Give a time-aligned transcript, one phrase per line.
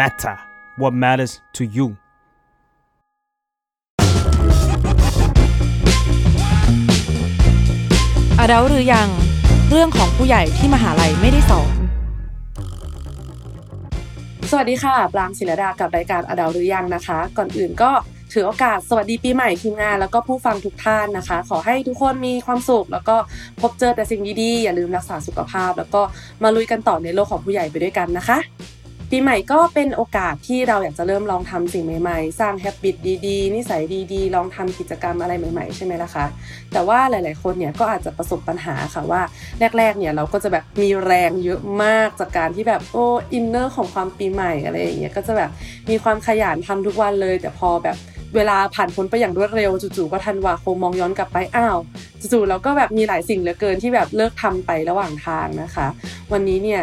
[0.00, 0.36] matter
[0.80, 1.86] what matters to you
[8.38, 9.08] อดัลหรือยัง
[9.70, 11.74] เรื่องของผู้ใหญ่ที่มหาลัยไม่ได้สอน
[14.50, 17.90] สวัสดีค่ะ ปรางศิลดากับรายการอดาวหรือยังนะคะ ก่อนอื่นก็
[18.32, 23.16] ถือโอกาสสวัสดีปีใหม่ทีมงานแล้วก็ผู้ฟังทุกท่านนะคะ ขอให้ทุกคนมีความสุข แล้วก็
[23.60, 26.02] พบเจอแต่สิ่งดีๆ อย่าลืมรักษาสุขภาพ แล้วก็
[26.42, 28.38] มาลุยกันต่อในโลกของผู้ใหญ่ไปด้วยกันนะคะ
[29.10, 32.94] ปีใหม่ก็เป็นโอกาสที่เราอยากจะเริ่มลองทำสิ่งใหม่ๆ สร้างแฮปปี้
[33.26, 36.26] ดีๆ นิสัยดีๆ ลองทำกิจกรรมอะไรใหม่ๆ ใช่ไหมล่ะคะ
[36.72, 39.22] แต่ว่าหลายๆคนเนี่ยก็อาจจะประสบปัญหาค่ะว่า
[39.78, 45.50] แรกๆเนี่ยเราก็จะแบบมีแรงเยอะมากจากการที่แบบโอ้อินเนอร์ของความปีใหม่อะไรอย่างเงี้ยก็จะแบบ
[45.90, 47.96] มีความขยันทำทุกวันเลย แต่พอแบบ
[48.36, 51.78] เวลาผ่านพ้นไปอย่างรวดเร็วจู่ๆก็ทันวาคมมองย้อนกลับไปอ้าว
[52.32, 55.86] จู่ๆเราก็แบบมีหลายสิ่งเหลือเกินที่แบบเลิกทำไประหว่างทางนะคะ
[56.32, 56.82] วันนี้เนี่ย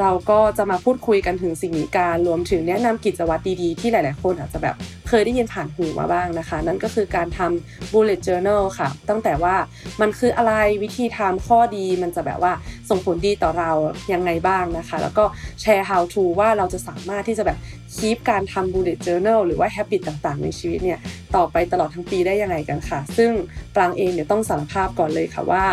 [0.00, 4.74] เราก็จะมาพูดคุยกันถึงสิ่งนี้การรวมถึงแนะนำกิจวัตรดีๆ ที่หลายๆ คนอาจจะแบบ
[5.08, 9.54] เคยได้ยินผ่านหูมาบ้างนะคะ นั่นก็คือการทำ bullet journal ค่ะ ตั้งแต่ว่า
[10.00, 12.52] มันคืออะไรวิธีทำข้อดีมันจะแบบว่า
[12.90, 13.70] ส่งผลดีต่อเรา
[14.12, 15.24] ยังไงบ้างนะคะ แล้วก็
[15.60, 17.58] แชร์ how to ว่าเราจะสามารถที่จะแบบ
[17.96, 20.98] คีปการทำ bullet journal หรือว่า habit ต่างๆ ในชีวิตเนี่ย
[21.36, 23.30] ต่อไปตลอดทั้งปีได้ยังไงกันค่ะ ซึ่ง
[23.74, 25.64] ปรางเองเนี่ยต้องสารภาพก่อนเลยค่ะว่า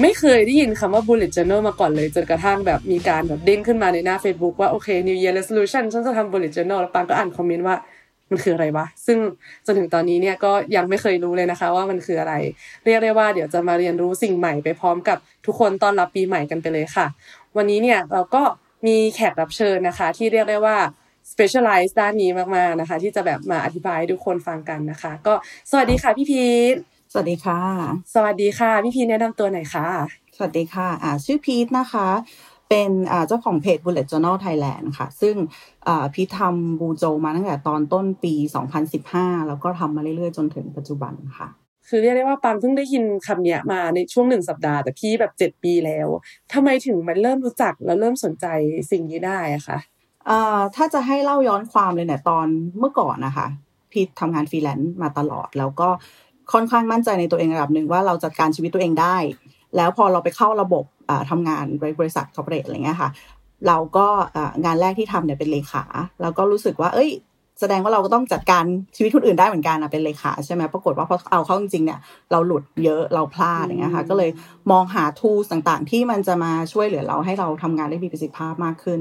[0.00, 7.76] ไม่เคยได้ยินคำว่า bullet journal มาก่อนเลยจนกระทั่งแบบมีการแบบเด้งขึ้นมาในหน้า Facebook ว่าโอเค New Year Resolution ฉันจะทำ bullet journal แล้วปางก็อ่านคอมเมนต์ว่า
[8.30, 9.18] มันคืออะไรวะ ซึ่ง
[9.66, 12.34] จนถึงตอนนี้เนี่ยก็ยังไม่เคยรู้เลยนะคะว่ามันคืออะไร
[12.84, 17.06] เรียกได้ว่าเดี๋ยวจะมาเรียนรู้สิ่งใหม่ไปพร้อมกับทุกคนตอนรับปีใหม่กันไปเลยค่ะ
[17.56, 18.42] วันนี้เนี่ยเราก็
[18.86, 20.76] มีแขกรับเชิญนะคะ ที่เรียกได้ว่า
[21.34, 25.34] specialize ด้านนี้มากๆนะคะ ที่จะแบบมาอธิบายให้ทุกคนฟังกันนะคะ ก็
[25.70, 26.76] สวัสดีค่ะพี่พีท
[27.12, 27.60] สวัสดีค่ะ
[28.14, 29.86] สวัสดีค่ะพี่พีทแนะนำตัวหน่อยค่ะ
[30.36, 32.08] สวัสดีค่ะอ่าชื่อพีทนะคะ
[32.68, 35.34] เป็นอ่าเจ้าของเพจ Bullet Journal Thailand ค่ะ ซึ่ง
[35.88, 38.34] อ่าพีททำบูโจมาตั้งแต่ตอนต้นปี
[38.90, 41.48] 2015 แล้วก็ทำมาเรื่อยๆ จนถึงปัจจุบันค่ะ
[41.88, 46.08] คือเรียกได้ว่าปังเพิ่งได้ยินคำเนี้ยมาในช่วงหนึ่งสัปดาห์แต่พี่แบบเจ็ดปีแล้ว
[46.52, 48.46] ทำไมถึงมันเริ่มรู้จักแล้วเริ่มสนใจ
[48.90, 49.78] สิ่งนี้ได้อะคะ
[50.28, 52.46] อ่าถ้าจะให้เล่าย้อนความเลยเนี่ยตอน
[52.78, 53.46] เมื่อก่อนนะคะ
[53.92, 55.88] พีททำงานฟรีแลนซ์มาตลอด แล้วก็
[56.52, 59.16] ค่อนข้างมั่นใจในตัวเองระดับหนึ่งว่าเราจัดการชีวิตตัวเองได้
[59.76, 61.64] แล้วพอเราไปเข้าระบบอ่าทำงาน
[62.00, 63.10] บริษัทคอร์เปอเรทอะไรเงี้ยค่ะ
[63.68, 65.84] เราก็อ่างานแรกที่ทำเนี่ยเป็นเลขา
[66.22, 67.10] แล้วก็รู้สึกว่า เอ้ย
[67.60, 68.64] แสดงว่าเราก็ต้องจัดการ
[68.96, 71.98] ชีวิตคนอื่นได้เหมือนกันอะเป็นเลขาใช่ไหมปรากฏว่าพอเอาเข้าจริงๆเนี่ย
[72.32, 74.30] เราหลุดเยอะเราพลาดอย่างเงี้ยค่ะก็เลย
[74.70, 79.00] มองหาทูสต่างๆ ที่มันจะมาช่วยเหลือเราให้เราทำงานได้มีประสิทธิภาพมากขึ้น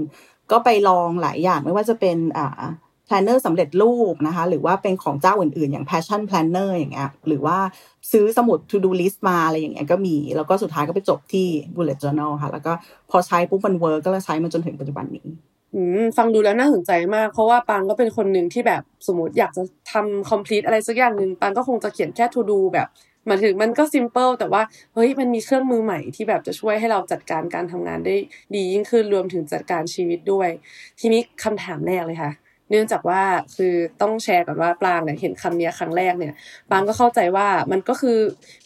[0.51, 2.61] ก็ไปลองหลายอย่างไม่ว่าจะเป็นอ่า
[3.07, 7.57] planner สำเร็จรูปนะคะ หรือว่าเป็นของเจ้าอื่น ๆ อย่าง passion planner อย่างเงี้ยหรือว่า
[8.11, 12.73] ซื้อสมุด to do list มาอะไรอย่างเงี้ยก็มี แล้วก็สุดท้ายก็ไปจบที่ bullet journal ค่ะ แล้วก็
[13.11, 15.27] พอใช้ปุ๊บมันเวิร์กก็เลยใช้มาจนถึงปัจจุบันนี้
[16.17, 22.87] ฟังดูแล้วน่าสนใจมาก เพราะว่าปังก็เป็นคนหนึ่งที่แบบสมมติอยากจะทำ complete อะไรสักอย่างหนึ่งปังก็คงจะเขียนแค่ to do แบบ
[23.27, 24.61] หมายถึงมันก็ simple แต่ว่า
[24.93, 28.15] เฮ้ยมันมีเครื่องมือใหม่ที่แบบจะช่วยให้เราจัดการการทำงานได้
[28.55, 30.49] ดียิ่งขึ้นรวมถึงจัดการชีวิตด้วย
[30.99, 32.33] ทีนี้คำถามแรกเลยค่ะ
[32.69, 33.21] เนื่องจากว่า
[33.55, 36.33] คือต้องแชร์ก่อนว่าปรางเนี่ยเห็นคำนี้ครั้งแรกเนี่ย
[36.71, 38.19] ปางก็เข้าใจว่ามันก็คือ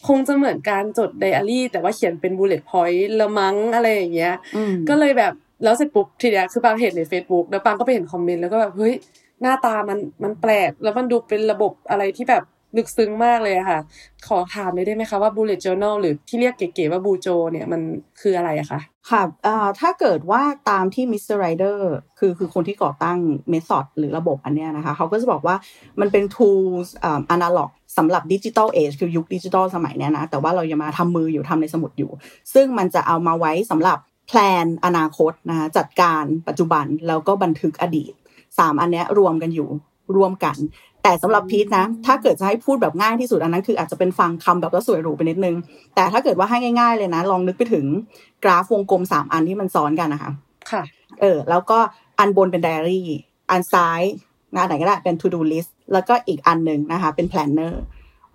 [0.08, 8.94] คงจะเหมือนการจดไดอารี่ แต่ว่าเขียนเป็น bullet point ละมั้งอะไรอย่างเงี้ยอืมก็เลยแบบแล้วเสร็จปุ๊บทีเนี้ยคือปังเห็นใน Facebook แล้วปังก็ไปเห็น comment แล้วก็แบบเฮ้ย
[9.42, 12.44] หน้าตามันมันแปลกแล้วมันดูเป็นระบบอะไรที่แบบ
[12.78, 13.80] ลึกซึ้งมากเลยค่ะ
[14.28, 17.82] ขอถามเลยได้ไหมคะว่า bullet journal หรือที่เรียกเก๋ๆว่า BuJo เนี่ยมัน
[18.22, 18.80] คืออะไรอะคะ
[19.10, 19.22] ค่ะ
[19.80, 21.24] ถ้าเกิดว่าตามที่ Mr.
[21.26, 23.18] Ryder คือคือคนที่ก่อตั้ง
[23.50, 25.56] method หรือระบบอันเนี้ยนะคะเขาก็จะบอกว่า
[26.00, 32.12] มันเป็น tools อ่า analog สำหรับดิจิ t a ลเอจคือยุคดิจิ t a ลสมัยเนี้ยนะ แต่ว่าเรายังมาทำมืออยู่ทำในสมุดอยู่
[32.54, 38.14] ซึ่งมันจะเอามาไว้สำหรับแพลนอนาคตนะคะจัดการปัจจุบันแล้วก็บันทึกอดีต
[38.60, 39.70] สามอันเนี้ยรวมกันอยู่
[40.18, 40.58] รวมกัน
[41.04, 45.56] แต่สำหรับพีทนะ ถ้าเกิดจะให้พูดแบบง่ายที่สุดอันนั้นคืออาจจะเป็นฟังคำแบบว่าสวยหรูไปนิดนึง
[45.96, 47.86] แต่ถ้าเกิดว่าให้ง่าย ๆ เลยนะ ลองนึกไปถึง
[48.44, 50.32] กราฟวงกลมสามอันที่มันซ้อนกันนะคะ
[50.72, 50.84] ค่ะ
[51.22, 51.78] เออ แล้วก็
[52.20, 53.08] อันบนเป็นไดอารี่
[53.52, 54.02] อันซ้าย
[54.56, 57.74] งานไหนก็ได้เป็น to do list แล้วก็อีกอันหนึ่งนะคะ เป็น planner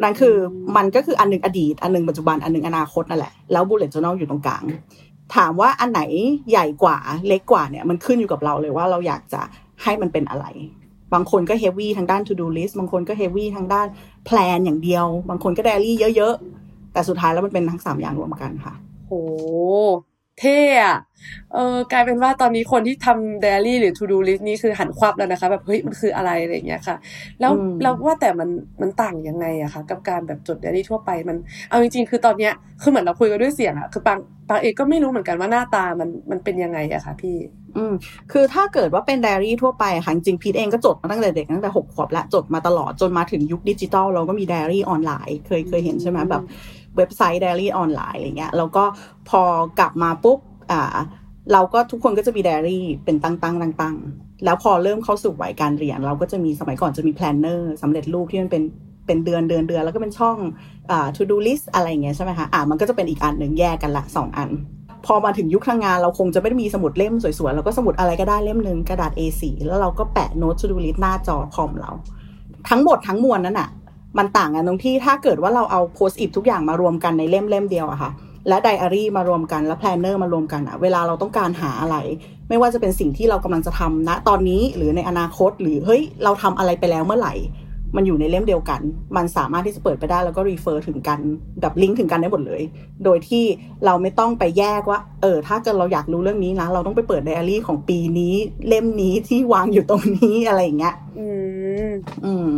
[0.02, 0.34] นั่นคือ
[0.76, 4.64] มันก็คืออันหนึ่งอดีต อันหนึ่งปัจจุบันอันหนึ่งอนาคตนั่นแหละ แล้ว bullet journal อยู่ตรงกลาง
[5.36, 6.02] ถามว่าอันไหน
[6.50, 9.40] ใหญ่กว่าเล็กกว่าเนี่ยมันขึ้นอยู่กับเราเลยว่าเราอยากจะ
[9.82, 10.44] ให้มันเป็นอะไร
[11.14, 13.86] บางคนก็ heavy ทางด้าน to do list บางคนก็ heavy ทางด้าน
[14.28, 18.74] plan อย่างเดียว บางคนก็ diary เยอะๆ แต่สุดท้ายแล้วมันเป็นทั้งสามอย่างรวมกันค่ะ
[19.06, 19.12] โห
[20.40, 20.98] เท่อะ
[21.54, 26.96] เออกลายเป็นว่าตอนนี้คนที่ทำไดอารี่หรือ to do list นี่คือหันควับแล้วนะคะ แบบเฮ้ยมันคืออะไรอะไรอย่างเงี้ยค่ะ
[27.40, 28.48] แล้วอืมแล้วว่าแต่มัน
[28.80, 31.36] มันต่างยังไงอะคะกับการแบบจดไดอารี่ทั่วไปมัน
[31.68, 34.18] เอาจริงๆ คือตอนเนี้ยคือเหมือนเราคุยกันด้วยเสียงอะคือปัง
[34.48, 37.36] ปังเองก็ไม่รู้เหมือนกันว่าหน้าตามันมันเป็นยังไงอะคะพี่
[37.76, 37.92] อืม
[38.32, 46.42] คือถ้าเกิดว่าเป็นไดอารี่ทั่วไปอะค่ะจริงๆพีทเองก็จดมาตั้งแต่เด็กตั้งแต่หกขวบละจดมาตลอดจนมาถึงยุคดิจิตอลเราก็มีไดอารี่ออนไลน์ เคยเคยเห็นใช่ไหมแบบ
[46.96, 48.84] เว็บไซต์ไดอารี่ออนไลน์อะไรเงี้ยแล้วก็
[49.28, 49.42] พอ
[49.78, 50.38] กลับมาปุ๊บ
[50.72, 50.96] อ่า
[51.52, 58.62] เราก็ทุกคนก็จะมีไดอารี่เป็นตั้งตั้งตั้งตั้งๆแล้วพอเริ่มเข้าสู่วัยการเรียน เราก็จะมีสมัยก่อนจะมี planner สำเร็จรูปที่มันเป็น
[59.06, 60.36] เป็นเดือนเดือนเดือนแล้วก็เป็นช่อง
[60.90, 64.50] อ่า to do list อะไรอย่างเงี้ยใช่ไหมคะอ่ามันก็จะเป็นอีกอันหนึ่งแยกกันละสองอัน
[65.06, 71.90] พอมาถึงยุคทางงานเราคงจะไม่ได้มีสมุดเล่มสวยๆ เราก็สมุดอะไรก็ได้เล่มหนึ่งกระดาษ A4 แล้วเราก็แปะโน้ต to do list หน้าจอคอมเรา
[72.70, 73.68] ทั้งหมดทั้งมวลนั้นอะ
[74.18, 78.10] มันต่างกันตรงที่ถ้าเกิดว่าเราเอา Post-it ทุกอย่างมารวมกันในเล่มเล่มเดียวอะค่ะ
[78.48, 81.96] และไดอารี่มารวมกันและ planner มารวมกันอะเวลาเราต้องการหาอะไร
[82.48, 87.34] ไม่ว่าจะเป็นสิ่งที่เรากำลังจะทำณตอนนี้หรือในอนาคต หรือเฮ้ยเราทำอะไรไปแล้วเมื่อไหร่
[87.96, 88.80] มันอยู่ในเล่มเดียวกัน
[89.16, 91.20] มันสามารถที่จะเปิดไปได้แล้วก็รีเฟอร์ถึงกัน
[91.60, 92.62] แบบลิงก์ถึงกันได้หมดเลย
[93.04, 93.44] โดยที่
[93.84, 98.34] เราไม่ต้องไปแยกว่า เออ ถ้าเกิดเราอยากรู้เรื่องนี้นะ เราต้องไปเปิดไดอารี่ของปีนี้
[98.68, 101.26] เล่มนี้ที่วางอยู่ตรงนี้อะไรอย่างเงี้ย อื
[101.88, 101.90] ม
[102.24, 102.50] อืม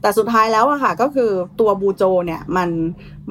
[0.00, 1.30] แต่สุดท้ายแล้วอะค่ะ ก็คือ
[1.60, 2.68] ตัวบูโจเนี่ยมัน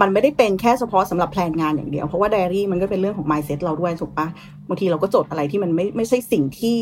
[0.02, 4.28] มันไม่ได้เป็นแค่เฉพาะสำหรับแพลนงานอย่างเดียว เพราะว่าไดอารี่มันก็เป็นเรื่องของ mindset เราด้วยถูกปะ
[4.68, 6.78] บางทีเราก็จดอะไรที่มันไม่ไม่ใช่สิ่งที่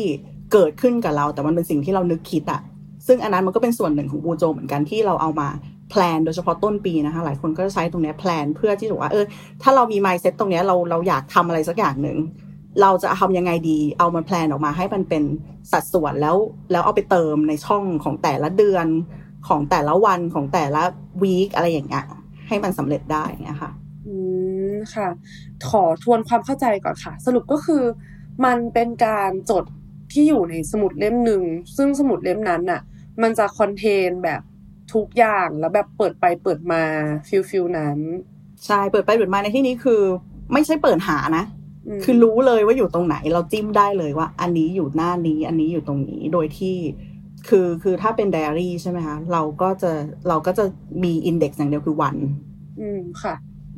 [0.52, 2.60] เกิดขึ้นกับเรา แต่มันเป็นสิ่งที่เรานึกคิดอะ
[3.06, 5.48] ซึ่งอันนั้นมันก็เป็นส่วนหนึ่งของ BuJo เหมือนกันที่เราเอามา
[5.90, 9.24] plan โดยเฉพาะต้นปีนะคะหลายคนก็จะใช้ตรงนี้ plan เพื่อที่จะบว่าเออ
[9.62, 12.18] ถ้าเรามี mindset ตตรงนี้เราเราอยากทำอะไรสักอย่างหนึ่ง
[12.82, 15.22] เราจะทำยังไงดี เอามา plan ออกมาให้มันเป็น
[15.72, 16.36] สัดส่วนแล้ว
[16.72, 18.86] แล้วเอาไปเติมในช่องของแต่ละเดือน
[19.48, 20.82] ของแต่ละวันของแต่ละ
[21.22, 22.04] week อะไรอย่างเงี้ย
[22.48, 23.70] ให้มันสำเร็จได้เงี้ยค่ะ
[24.06, 24.14] อื
[24.72, 25.08] มค่ะ
[25.68, 27.82] ขอทวนความเข้าใจก่อนค่ะ สรุปก็คือ
[28.44, 29.64] มันเป็นการจด
[30.12, 31.42] ที่อยู่ในสมุดเล่มหนึ่ง
[31.76, 32.80] ซึ่งสมุดเล่มนั้นน่ะ
[33.22, 34.40] มันจะ contain แบบ
[34.94, 36.82] ทุกอย่างแล้วแบบเปิดไปเปิดมา
[37.28, 37.98] feel feel นั้น
[38.66, 40.02] ใช่เปิดไปเปิดมาในที่นี้คือ
[40.52, 41.44] ไม่ใช่เปิดหานะ
[41.98, 46.76] มคือรู้เลยว่าอยู่ตรงไหน เราจิ้มได้เลยว่า อันนี้อยู่หน้านี้ อันนี้อยู่ตรงนี้โดยที่
[47.48, 49.90] คือคือถ้าเป็นไดอารี่ใช่ไหมคะเราก็จะ
[50.28, 50.64] เราก็จะ
[51.04, 52.16] มีอินเด็กซ์อย่างเดียวคือวัน
[52.80, 53.34] อืมค่ะ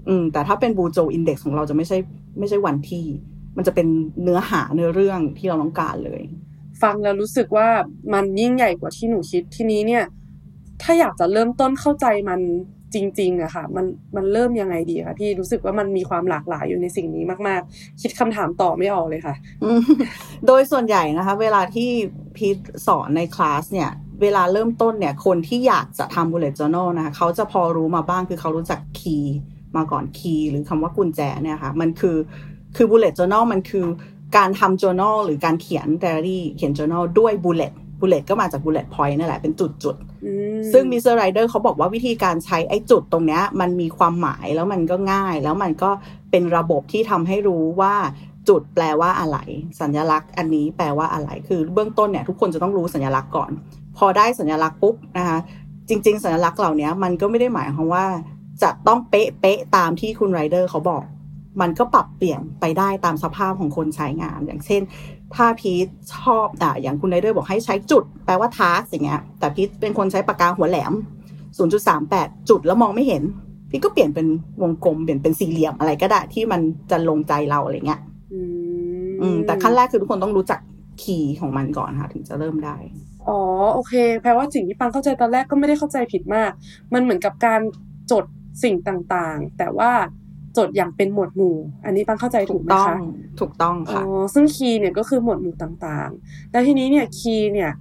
[0.08, 1.98] อืม แต่ถ้าเป็นบูโจอินเด็กซ์ของเราจะไม่ใช่
[2.38, 3.04] ไม่ใช่วันที่
[3.56, 3.86] มันจะเป็น
[4.22, 6.22] เนื้อหาเนื้อเรื่องที่เราต้องการเลย
[6.82, 7.68] ฟังแล้วรู้สึกว่า
[8.14, 10.04] มันยิ่งใหญ่กว่าที่หนูคิดทีนี้เนี่ย
[10.82, 12.40] ถ้าอยากจะเริ่มต้นเข้าใจมัน
[12.94, 19.34] จริงๆอะค่ะ มันมันเริ่มยังไงดีคะพี่รู้สึกว่ามันมีความหลากหลายอยู่ในสิ่งนี้มาก ๆ คิดคำถามต่อไม่ออกเลยค่ะ
[19.64, 19.82] อืม
[20.46, 21.90] โดยส่วนใหญ่นะคะ เวลาที่
[22.36, 23.90] พีทสอนในคลาสเนี่ย
[24.22, 29.36] เวลาเริ่มต้นเนี่ยคนที่อยากจะทำ bullet journal นะคะเขาจะพอรู้มาบ้างคือเขารู้จัก key
[29.76, 32.16] มาก่อน key หรือคำว่ากุญแจเนี่ยค่ะ มันคือ
[32.76, 33.86] คือ bullet journal มันคือ
[34.36, 41.02] การทำ journal หรือการเขียน diary เขียน journal ด้วย bullet bullet ก็มาจาก bullet point นั่นแหละ เป็นจุดจุดๆอืมซึ่ง Mr.
[41.02, 45.90] Ryder เขาบอกว่าวิธีการใช้ไอ้จุดตรงเนี้ยมันมีความหมายแล้วมันก็ง่าย แล้วมันก็
[46.30, 47.94] เป็นระบบที่ทำให้รู้ว่า
[48.48, 49.38] จุดแปลว่าอะไร
[49.80, 53.50] สัญลักษณ์อันนี้แปลว่าอะไร คือเบื้องต้นเนี่ยทุกคนจะต้องรู้สัญลักษณ์ก่อน
[53.98, 55.38] พอได้สัญลักษณ์ปุ๊บนะคะ
[55.88, 58.04] จริง ๆ สัญลักษณ์เหล่านี้มันก็ไม่ได้หมายความว่า
[58.62, 61.02] จะต้องเป๊ะเป๊ะๆตามที่คุณ Ryder เขาบอก
[61.60, 64.82] มันก็ปรับเปลี่ยนไปได้ตามสภาพของคนใช้งาน อย่างเช่น
[65.34, 70.92] ถ้าพีทชอบอะอย่างคุณ Ryder บอกให้ใช้จุด แปลว่า task อย่างเงี้ย แต่พีทเป็นคนใช้ปากกาหัวแหลม
[71.70, 73.22] 0.38 จุดแล้วมองไม่เห็น
[73.70, 74.26] พี่ก็เปลี่ยนเป็น
[74.62, 76.60] วงกลมเปลี่ยนเป็นสี่เหลี่ยมอะไรก็ได้ที่มัน
[76.90, 78.00] จะลงใจเราอะไรเงี้ย
[78.32, 78.40] อื
[79.08, 80.60] มอืมแต่ขั้นแรกคือทุกคนต้องรู้จัก
[81.02, 82.76] คีย์ของมันก่อนค่ะถึงจะเริ่มได้
[83.28, 83.40] อ๋อ
[83.74, 86.50] โอเค แปลว่าสิ่งที่ปังเข้าใจตอนแรกก็ไม่ได้เข้าใจผิดมาก
[86.94, 87.60] มันเหมือนกับการ
[88.12, 88.24] จด
[88.62, 89.90] สิ่งต่างๆ แต่ว่า
[90.56, 92.96] จดอย่างเป็นหมวดหมู่ อันนี้ปังเข้าใจถูถูกกไหมต้องคะ
[93.40, 97.72] ถูกต้องอ๋ค่ะอซึ่งคีย์เนี่ยก็คือหมวดหมู่ต่างๆ แล้วทีนี้เนี่ยคีย์เนี่ย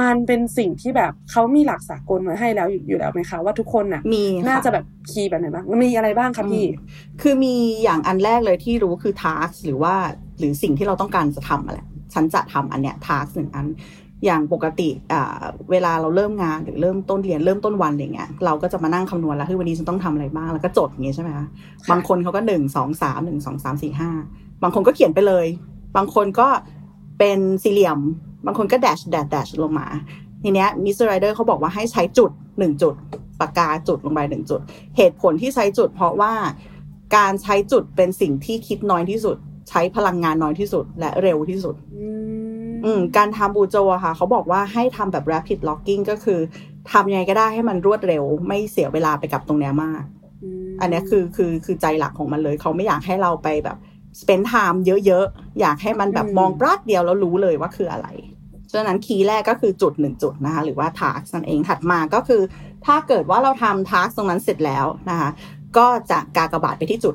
[0.00, 6.80] มันเป็นสิ่งที่แบบเขามีหลักสากลมาให้แล้วอยู่อยู่แล้วไหมคะว่าทุกคนน่ะมีน่าค่จะแบบคีย์แบบไหนบ้างมันมีอะไรบ้างคะพี่อื
[7.16, 9.94] มคือมีอย่างอันแรกเลยที่รู้คือ task หรือว่า
[10.38, 11.78] หรือสิ่งที่เราต้องการจะทำอะไร
[12.14, 13.66] ฉันจะทำอันเนี้ย task หนึ่งอัน
[14.24, 21.46] อย่างปกติอ่าเวลาเราเริ่มงานหรือเริ่มต้นเรียนเริ่มต้นวันอะไรเงี้ยเราก็จะมานั่งคำนวณแล้วคือวันนี้ฉันต้องทำอะไรบ้างแล้วก็จดอย่างงี้ใช่ไหมคะ
[21.90, 24.10] บางคนเขาก็หนึ่งสองสามหนึ่งสองสามสี่ห้า
[24.62, 25.46] บางคนก็เขียนไปเลย
[25.96, 26.48] บางคนก็
[27.18, 27.98] เป็นสี่เหลี่ยม
[28.46, 29.86] บางคนก็ dash dash dash ลงมา
[30.42, 30.94] ทีเนี้ย Mr.
[30.96, 32.94] Ryder เขาบอกว่าให้ใช้จุดหนึ่งจุด
[33.40, 34.60] ปากกาจุดลงไปหนึ่งจุด
[34.96, 36.32] เหตุผลที่ใช้จุด เพราะว่า
[37.16, 39.36] การใช้จุดเป็นสิ่งที่คิดน้อยที่สุด
[39.68, 42.06] ใช้พลังงานน้อยที่สุดและเร็วที่สุด อื
[42.37, 42.37] ม
[42.84, 46.40] อืมการทำ BuJo อะค่ะ เขาบอกว่าให้ทำแบบ rapid logging ก็คือ
[46.92, 50.02] ทำยังไงก็ได้ให้มันรวดเร็ว ไม่เสียเวลาไปกับตรงเนี้ยมาก
[50.68, 53.76] มอันเนี้ยคือคือคือใจหลักของมันเลย เขาไม่อยากให้เราไปแบบ
[54.20, 58.08] spend time เยอะๆ อยากให้มันแบบอืมมองปราดเดียวแล้วรู้เลยว่าคืออะไร
[58.72, 62.42] ฉะนั้นคีย์แรกก็คือจุดหนึ่งจุดนะคะหรือว่า task นั่นเองถัดมาก็คือ
[62.86, 65.30] ถ้าเกิดว่าเราทำ task ตรงนั้นเสร็จแล้วนะคะ
[65.78, 67.14] ก็จะกากบาทไปที่จุด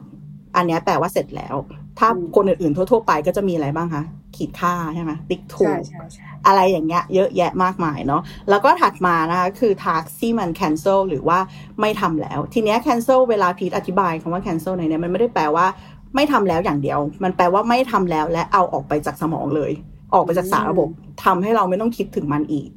[0.56, 1.56] อันเนี้ยแปลว่าเสร็จแล้ว
[2.00, 4.04] ถ้าอืมคนอื่นๆทั่ว ๆ ไปก็จะมีอะไรบ้างคะ
[4.38, 11.40] ขีดค่าใช่ไหมติ๊กถูใช่กใช่ใช่อะไรอย่างเงี้ยเยอะแยะมากมายเนาะแล้วก็ถัดมานะคะคือ task ที่มัน cancel หรือว่า
[11.82, 15.66] ไม่ทำแล้ว ทีเนี้ย cancel เวลาพีทอธิบายคำว่า cancel ในเนี้ยมันไม่ได้แปลว่า
[16.16, 19.72] ไม่ทำแล้วอย่างเดียว มันแปลว่าไม่ทำแล้วและเอาออกไปจากสมองเลย
[20.14, 20.90] ออกไปจากสารระบบ
[21.24, 22.70] ทำให้เราไม่ต้องคิดถึงมันอีก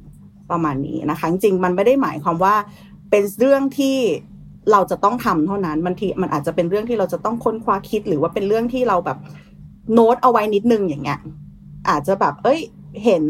[0.51, 2.55] ประมาณนี้นะคะ จริงๆมันไม่ได้หมายความว่า
[3.09, 3.97] เป็นเรื่องที่
[4.71, 9.17] เราจะต้องทำเท่านั้นมันทีมันอาจจะเป็นเรื่องที่เราจะต้องค้นคว้าคิด หรือว่าเป็นเรื่องที่เราแบบ
[9.93, 11.19] โน้ตเอาไว้นิดนึงอย่างเงี้ย
[11.89, 12.59] อาจจะแบบ เอ้ย
[13.03, 13.23] เห็น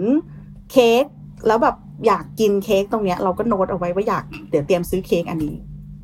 [0.72, 1.06] เค้ก
[1.48, 1.76] แล้วแบบ
[2.08, 5.56] อยากกินเค้กตรงเนี้ย เราก็โน้ตเอาไว้ว่าอยากเดี๋ยวเตรียมซื้อเค้กอันนี้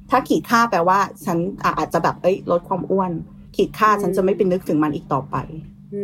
[0.09, 3.11] ถ้าขีดค่าแปลว่า ฉันอะอาจจะแบบเอ้ยลดความอ้วน
[3.55, 5.35] ขีดค่าฉันจะไม่ไปนึกถึงมันอีกต่อไป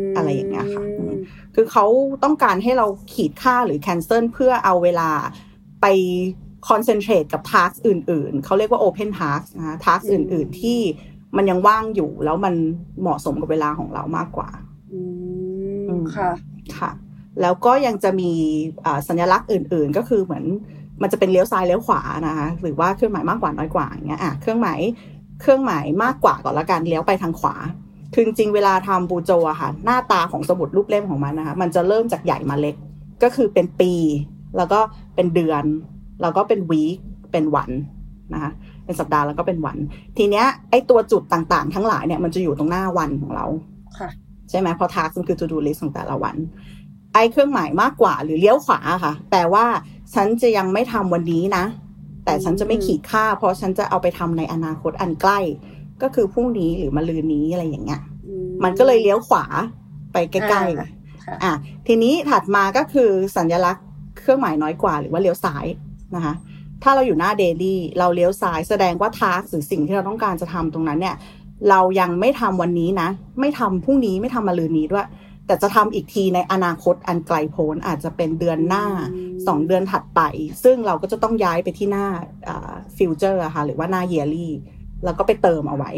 [0.10, 1.16] มอะไรอย่างเงี้ยค่ะอืม
[1.56, 1.86] คือเขา
[2.24, 5.10] ต้องการให้เราขีดค่าหรือ cancel เพื่อเอาเวลา
[5.82, 5.86] ไป
[6.68, 10.80] concentrate กับ task อื่น ๆ เขาเรียกว่า open task นะคะ task อื่น ๆ ที่
[11.38, 12.56] มันยังว่างอยู่แล้วมัน
[13.02, 14.50] เหมาะสมกับเวลาของเรามากกว่า
[14.92, 15.39] อือืมม
[16.18, 16.32] ค่ะ
[16.78, 16.92] ค่ะ
[17.42, 18.32] แล้วก็ยังจะมี
[18.86, 20.46] อ่าสัญลักษณ์อื่น ๆ ก็คือเหมือน
[21.02, 24.80] มันจะเป็นเลี้ยวซ้ายเลี้ยวขวานะคะหรือว่าเครื่องหมายมากกว่าน้อยกว่าอย่างเงี้ยอะเครื่องหมาย
[25.42, 27.56] เครื่องหมายมากกว่าก่อนละกันเลี้ยวไปทางขวา
[28.14, 32.76] คือจริงๆเวลาทำบูโจอะค่ะหน้าตาของสมุดรูปเล่มของมันนะคะมันจะเริ่มจากใหญ่มาเล็ก
[33.24, 33.92] ก็คือเป็นปี
[34.58, 34.80] แล้วก็
[35.16, 35.64] เป็นเดือน
[36.22, 36.98] แล้วก็เป็นวีค
[37.32, 37.72] เป็นวัน
[38.34, 38.52] นะคะ
[38.86, 39.78] เป็นสัปดาห์แล้วก็เป็นวัน
[40.18, 43.46] ทีเนี้ยไอตัวจุดต่างๆ ทั้งหลายเนี่ยมันจะอยู่ตรงหน้าวันของเรา
[44.00, 44.10] ค่ะ
[44.50, 46.36] ใช่ไหมเพราะ task มันคือ to do list ของแต่ละวัน
[47.14, 49.66] ไอ้เครื่องหมายมากกว่าหรือเลี้ยวขวาค่ะ แปลว่า
[50.14, 51.64] ฉันจะยังไม่ทำวันนี้นะ
[52.26, 55.40] แต่ฉันจะไม่ขีดค่า เพราะฉันจะเอาไปทำในอนาคตอันใกล้
[56.02, 59.46] ก็คือพรุ่งนี้หรือมะรืนนี้อะไรอย่างเงี้ยอืมันก็เลยเลี้ยวขวา
[60.14, 61.54] ไปใกล้อ่าๆค่ะอะ
[61.88, 63.86] ทีนี้ถัดมาก็คือสัญลักษณ์
[64.20, 65.66] เครื่องหมายน้อยกว่าหรือว่าเลี้ยวซ้าย
[66.16, 66.34] นะคะ
[66.84, 71.16] ถ้าเราอยู่หน้าเดลี่เราเลี้ยวซ้ายแสดงว่าทาร์กหรือสิ่งที่เราต้องการจะทำตรงนั้นเนี่ย
[71.70, 75.08] เรายังไม่ทำวันนี้นะ ไม่ทำพรุ่งนี้ไม่ทำมะรืนนี้ด้วย
[75.46, 80.22] แต่จะทำอีกทีในอนาคตอันไกลโพ้นอาจจะเป็นเดือนหน้าอืมสองเดือนถัดไป
[80.64, 82.06] ซึ่งเราก็จะต้องย้ายไปที่หน้า
[82.98, 84.54] future อะค่ะหรือว่าหน้า yearly
[85.04, 85.92] แล้วก็ไปเติมเอาไว้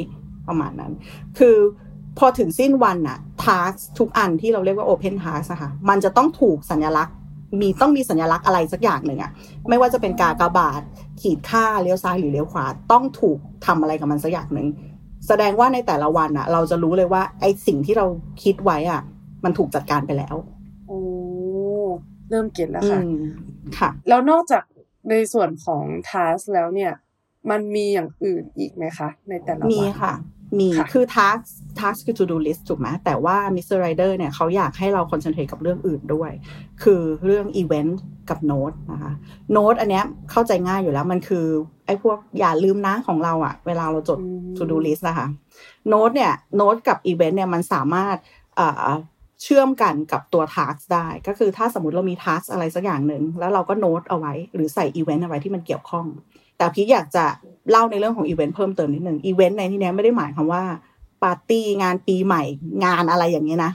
[0.47, 0.91] ประมาณนั้น
[1.37, 1.57] คือ
[2.17, 7.15] พอถึงสิ้นวันอะ task ทุกอันที่เราเรียกว่า Open Task อะค่ะมันจะต้องถูกสัญลักษณ์
[7.61, 9.31] มีต้องมีสัญลักษณ์อะไรสักอย่างหนึ่งอะ
[9.69, 10.81] ไม่ว่าจะเป็นกากบาท
[11.21, 14.67] ขีดฆ่าเลี้ยวซ้ายหรือเลี้ยวขวา ต้องถูกทำอะไรกับมันสักอย่างหนึ่ง
[15.27, 18.05] แสดงว่าในแต่ละวันอะเราจะรู้เลยว่าไอสิ่งที่เรา
[18.43, 19.01] คิดไว้อะ
[19.43, 20.35] มันถูกจัดการไปแล้ว
[20.87, 20.99] โอ้
[22.29, 23.13] เริ่มเก็ตแล้วอืค่ะม
[23.77, 24.63] ค่ะ แล้วนอกจาก
[25.09, 26.91] ในส่วนของทัสแล้วเนี่ย
[27.49, 30.13] มันมีอย่างอื่นอีกไหมคะ ในแต่ละวันมีค่ะ
[30.59, 31.41] มีค่ะคือ task
[31.79, 33.77] task คือ to do list ถูกไหมแต่ว่า Mr.
[33.85, 36.31] Rider เนี่ยเขาอยากให้เรา concentrate กับเรื่องอื่นด้วย
[36.83, 37.93] คือเรื่อง event
[38.29, 39.13] กับ note นะคะ
[39.57, 41.45] note อันเนี้ยเข้าใจง่ายอยู่แล้วมันคือ
[41.85, 45.27] ไอ้พวกอย่าลืมนะของเราอะเวลาเราจดอืม to do list นะคะ
[45.93, 48.17] note เนี่ย note กับ event เนี่ยมันสามารถ
[48.55, 48.87] เอ่อ
[49.43, 56.05] เชื่อมกันกับตัว task ได้ ก็คือถ้าสมมติเรามี task อะไรสักอย่างหนึ่งแล้วเราก็ note เอาไว้ หรือใส่ event เอาไว้ที่มันเกี่ยวข้อง
[56.61, 57.25] แต่พี่อยากจะ
[57.71, 60.63] เล่าในเรื่องของอีเวนต์เพิ่มเติมนิดหนึ่งอีเวนต์ในที่เนี้ยไม่ได้หมายความว่า
[61.23, 62.43] ปาร์ตี้งานปีใหม่
[62.85, 63.71] งานอะไรอย่างเงี้ยนะ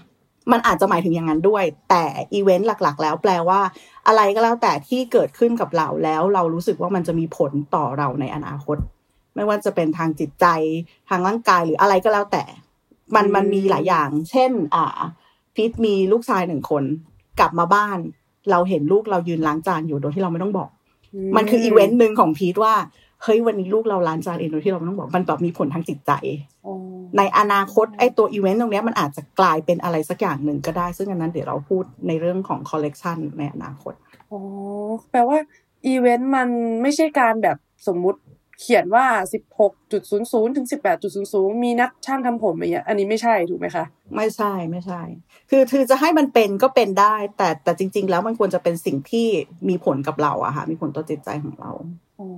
[0.53, 3.61] มันอาจจะหมายถึงอย่างนั้นด้วย แต่อีเวนต์หลักๆ แล้วแปลว่า
[4.07, 8.77] อะไรก็แล้วแต่ที่เกิดขึ้นกับเราแล้ว เรารู้สึกว่ามันจะมีผลต่อเราในอนาคต
[9.35, 10.47] ไม่ว่าจะเป็นทางจิตใจ
[11.09, 12.45] ทางร่างกายหรืออะไรก็แล้วแต่
[13.15, 14.99] มันอืมมันมีหลายอย่าง เช่น อ่า
[15.55, 16.85] พีทมีลูกชายหนึ่งคน
[17.39, 17.99] กลับมาบ้าน
[18.51, 20.71] เราเห็นลูกเรายืนล้างจานอยู่โดยที่เราไม่ต้องบอก
[21.37, 22.75] มันคืออีเวนต์หนึ่งของพีทว่า
[23.23, 26.13] เฮ้ยวันนี้ลูกเราล้างจานเองโดยที่เราไม่ต้องบอกมันแบบมีผลทางจิตใจ
[26.67, 26.75] อ๋อ
[27.19, 33.93] ในอนาคตไอ้ตัวอีเวนต์ตรงเนี้ยมันอาจจะกลายเป็นอะไรสักอย่างหนึ่งก็ได้ ซึ่งอันนั้นเดี๋ยวเราพูดในเรื่องของคอลเลกชันในอนาคต
[34.31, 34.41] อ๋อ
[35.11, 35.39] แปลว่า
[35.87, 36.49] อีเวนต์มัน
[36.83, 37.57] ไม่ใช่การแบบ
[37.87, 38.21] สมมุติ
[38.61, 39.07] เขียนว่า
[39.57, 39.93] 16.00
[40.57, 40.67] ถึง
[41.11, 43.85] 18.00 มีนักช่างทำผมอย่างเงี้ย อันนี้ไม่ใช่ถูกไหมคะ
[44.17, 45.01] ไม่ใช่ไม่ใช่
[45.51, 49.27] คือคือจะให้มันเป็นก็เป็นได้ แต่แต่จริง ๆ แล้วมันควรจะเป็นสิ่งที่
[49.69, 51.71] มีผลกับเราอะค่ะ มีผลต่อจิตใจของเรา
[52.21, 52.29] อ๋อ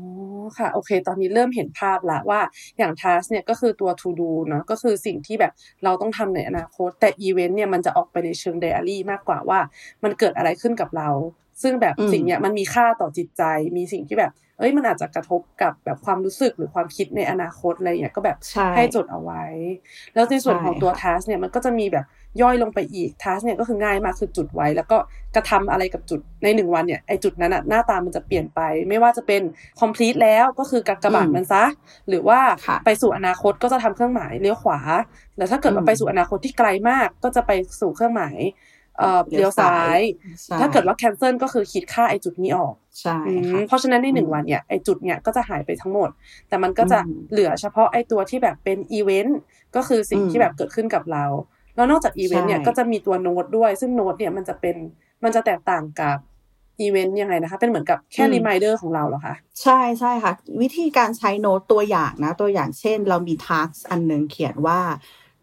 [0.58, 2.40] ค่ะโอเค ตอนนี้เริ่มเห็นภาพละว่า
[2.78, 5.52] อย่าง task เนี่ยก็คือตัว to do เนาะก็คือสิ่งที่แบบ
[5.84, 9.60] เราต้องทำในอนาคต แต่ event เนี่ยมันจะออกไปในเชิง diary มากกว่าว่า
[10.04, 11.10] มันเกิดอะไรขึ้นกับเรา
[11.62, 13.42] ซึ่งแบบอืมสิ่งเนี้ยมันมีค่าต่อจิตใจ
[13.76, 19.45] มีสิ่งที่แบบ เอ้ยมันอาจจะกระทบกับแบบความรู้สึกหรือความคิดในอนาคตอะไรเงี้ยก็แบบใช่ให้จดเอาไว้
[20.15, 22.05] แล้วในส่วนของตัวใช่ค่ะ task เนี่ยมันก็จะมีแบบ
[22.43, 24.99] ย่อยลงไปอีกทัสเนี่ยก็คือง่ายมากคือจุดไว้ แล้วก็
[25.35, 29.43] กระทำอะไรกับจุดในหนึ่งวันเนี่ยไอจุดนั้นอะหน้าตามันจะเปลี่ยนไป ไม่ว่าจะเป็น
[29.81, 31.65] complete แล้วก็คือกากบาทอืมมันซะ
[32.09, 34.81] หรือว่าค่ะไปสู่อนาคตก็จะทำเครื่องหมายเลี้ยวขวา
[35.37, 37.50] แล้วถ้าเกิดว่าอืมไปสู่อนาคตที่ไกลมากก็จะไป
[37.81, 38.37] สู่เครื่องหมาย
[38.99, 40.00] เอ่อเลี้เลี้ยยววซ้าซ้ายย
[40.47, 46.11] ใช่ถ้าเกิดว่า cancel ก็คือคิดค่าไอจุดนี้ออกใช่อืมค่ะเพราะฉะนั้นในหนึ่งอืมวันเนี่ยไอจุดเนี่ยก็จะหายไปทั้งหมด
[46.49, 49.38] แต่มันก็จะอืมเหลือเฉพาะไอตัวที่แบบเป็นอีเวนต์
[49.76, 51.25] ก็คือสิ่งอืมที่แบบเกิดขึ้นกับเรา
[51.76, 54.76] แล้วนอกจากอีเวนต์เนี่ยใช่ก็จะมีตัวโน้ตด้วย ซึ่งโน้ตเนี่ยมันจะเป็น
[55.25, 56.19] มันจะแตกต่างกับ
[56.81, 64.81] อีเวนต์ยังไงนะคะ เป็นเหมือนกับแค่ reminder ของเราเหรอคะ ใช่ใช่ค่ะ วิธีการใช้โน้ตตัวอย่างนะ ตัวอย่างเช่น เรามี task อันหนึ่งเขียนว่า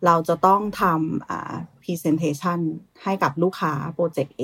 [0.05, 2.59] เราจะต้องทำอ่า presentation
[3.03, 4.43] ให้กับลูกค้าโปรเจกต์ A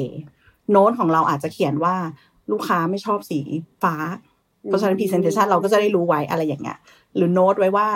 [0.71, 1.95] โน้ตของเราอาจจะเขียนว่า
[2.51, 3.39] ลูกค้าไม่ชอบสี
[3.83, 3.95] ฟ้า
[4.65, 6.77] เพราะฉะนั้น presentation เราก็จะได้รู้ไว้อะไรอย่างเงี้ย
[7.15, 7.87] หรือโน้ตไว้ว่า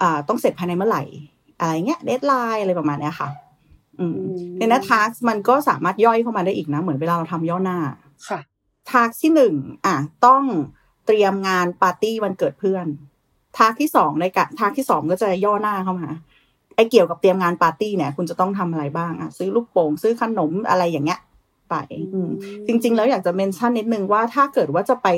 [0.00, 1.02] อ่าต้องเสร็จภายในเมื่อไหร่
[1.58, 3.28] อะไรเงี้ย deadline อะไรประมาณเนี้ยค่ะ
[3.98, 7.78] อืมอืมในนั้น task มันก็สามารถย่อยเข้ามาได้อีกนะ เหมือนเวลาเราทำย่อหน้า
[8.28, 8.40] ค่ะ
[8.90, 9.54] task ที่หนึ่ง
[9.86, 10.42] อะต้อง
[11.06, 12.86] เตรียมงานปาร์ตี้วันเกิดเพื่อน
[13.58, 16.14] task ที่สองในกะ task ที่สองก็จะย่อหน้าเข้ามาไอ
[16.90, 21.20] เกี่ยวกับเตรียมงานปาร์ตี้เนี่ย คุณจะต้องทำอะไรบ้างอะซื้อลูกโป่งซื้อขนมอะไรอย่างเงี้ย
[21.70, 21.76] ไป
[22.14, 22.30] อืม
[22.66, 25.08] จริง ๆ แล้วอยากจะ mention นิดนึงว่าถ้าเกิดว่าจะไป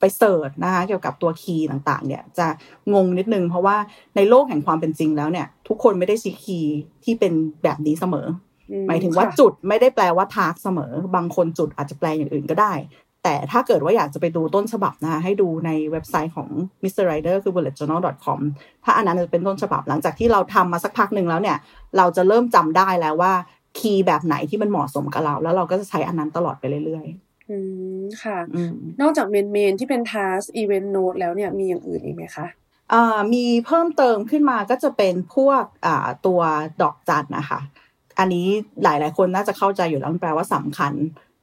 [0.00, 2.46] ไป search นะคะเกี่ยวกับตัว key ต่างๆ เนี่ยจะ
[2.94, 3.76] งงนิดนึง เพราะว่า
[4.16, 8.26] ในโลกแห่งความเป็นจริงแล้วเนี่ย ทุกคนไม่ได้ใช้ key ที่เป็นแบบนี้เสมอ
[8.70, 12.72] อืหมายถึงว่าค่ะจุดไม่ได้แปลว่า task เสมอ บางคนจุดอาจจะแปลอย่างอื่นก็ได้
[13.24, 16.48] แต่ถ้าเกิดว่าอยากจะไปดูต้นฉบับนะคะให้ดูในเว็บไซต์ของ
[16.82, 17.04] Mr.
[17.10, 18.40] Ryder คือ bulletjournal.com
[18.84, 21.56] ถ้าอันนั้นจะเป็นต้นฉบับหลังจากที่เราทำมาสักพักหนึ่งแล้วเนี่ย
[21.96, 23.32] เราจะเริ่มจำได้แล้วว่า
[23.78, 27.06] key แบบไหนที่มันเหมาะสมกับเรา แล้วเราก็จะใช้อันนั้นตลอดไปเรื่อย
[27.50, 27.58] อื
[28.00, 32.46] ม ค่ะๆอืมนอกจากเมนเมนที่เป็น task event note แล้วเนี่ยมีอย่างอื่นอีกไหมคะ
[32.92, 36.40] อ่ามีเพิ่มเติมขึ้นมาก็จะเป็นพวกอ่าตัว
[36.82, 37.60] ดอกจันนะคะ
[38.18, 38.46] อันนี้
[38.82, 40.92] หลายๆ คนน่าจะเข้าใจอยู่แล้วมันแปลว่าสำคัญ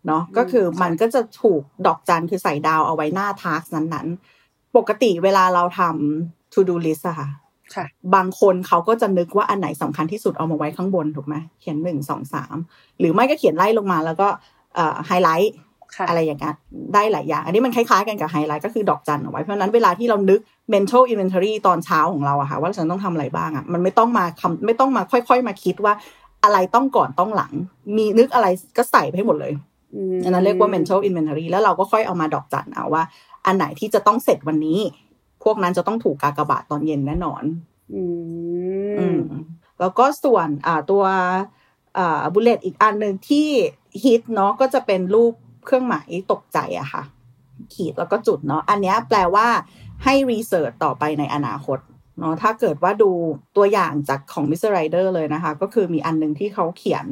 [0.07, 7.29] เนาะก็คือมันก็จะถูกดอกจันคือใส่ดาวเอาไว้หน้าทาร์กนั้นๆ ปกติเวลาเราทำ to do list อะค่ะ
[7.75, 12.55] ค่ะบางคนเขาก็จะนึกว่าอันไหนสำคัญที่สุดเอามาไว้ข้างบนถูกไหมเขียนหนึ่งสองสาม
[12.99, 14.27] หรือไม่ก็เขียนไล่ลงมาแล้วก็
[14.75, 15.53] เอ่อไฮไลท์
[15.95, 16.55] ค่ะอะไรอย่างเงี้ย
[16.93, 20.39] ได้หลายอย่าง อันนี้มันคล้ายๆกันกับไฮไลท์ก็คือดอกจันเอาไว้ เพราะฉะนั้นเวลาที่เรานึก
[20.73, 25.93] mental inventory ตอนเช้าของเราอะค่ะว่าฉันต้องทำอะไรบ้างอะมันไม่ต้องมาคำไม่ต้องมาค่อย ๆ มาคิดว่า
[26.43, 27.53] อะไรต้องก่อนต้องหลัง
[27.97, 29.59] มีนึกอะไรก็ใส่ไปให้หมดเลยม
[30.23, 33.03] อันนั้นเรียกว่า mental inventory แล้วเราก็ค่อยเอามาดอกจันเอาว่า
[33.45, 34.79] อันไหนที่จะต้องเสร็จวันนี้
[35.43, 37.43] พวกนั้นจะต้องถูกกากบาทตอนเย็นแน่นอน
[37.93, 38.01] อื
[38.99, 39.19] อืมม
[39.79, 41.03] แล้วก็ส่วนอ่าตัว
[41.97, 43.47] อ่า bullet อีกอันหนึ่งที่
[44.03, 45.33] ฮิตเนาะก็จะเป็นรูป
[45.65, 47.03] เครื่องหมายตกใจอะค่ะ
[47.73, 49.47] ขีดแล้วก็จุดเนาะอันเนี้ยแปลว่า
[50.03, 51.79] ให้ research ต่อไปในอนาคต
[52.19, 53.11] เนาะถ้าเกิดว่าดู
[53.57, 54.71] ตัวอย่างจากของ Mr.
[54.77, 57.05] Ryder เลยนะคะ ก็คือมีอันหนึ่งที่เขาเขียน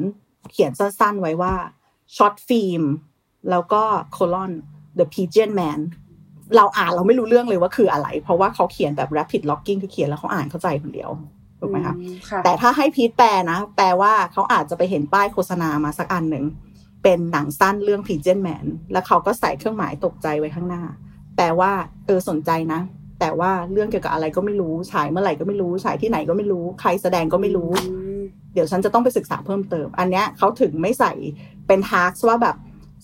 [0.52, 1.54] เขียนสั้นๆไว้ว่า
[2.16, 2.84] short film
[3.50, 3.82] แล้วก็
[4.16, 4.52] colon
[4.98, 5.80] the pigeon man
[6.56, 11.10] เราอ่านเราไม่รู้เรื่องเลยว่าคืออะไร เพราะว่าเขาเขียนแบบ rapid logging คือเขียนแล้วเขาอ่านเข้าใจคนเดียว
[11.60, 16.44] ถูกไหมคะอืค่ะแต่ถ้าให้พีทแปลนะ แปลว่าเขาอาจจะไปเห็นป้ายโฆษณามาสักอันหนึ่ง
[17.02, 20.82] เป็นหนังสั้นเรื่อง Pigeon Man แล้วเขาก็ใส่เครื่องหมายตกใจไว้ข้างหน้า
[21.36, 21.70] แปลว่า
[22.06, 22.80] เออสนใจนะ
[23.20, 28.20] แต่ว่าเรื่องเกี่ยวกับอะไรก็ไม่รู้ฉายเมื่อไหร่ก็ไม่รู้ฉายที่ไหนก็ไม่รู้ ใครแสดงก็ไม่รู้อืม
[28.54, 31.12] เดี๋ยวฉันจะต้องไปศึกษาเพิ่มเติม อันเนี้ยเขาถึงไม่ใส่
[31.68, 32.56] เป็นทาร์กว่าแบบ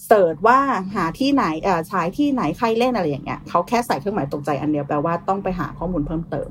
[0.07, 0.59] เสิร์ชว่า
[0.95, 6.51] หาที่ไหนเอ่อฉายที่ไหนใครเล่นอะไรอย่างเงี้ยเขาแค่ใส่เครื่องหมายตกใจอันเดียวแปลว่าต้องไปหาข้อมูลเพิ่มเติม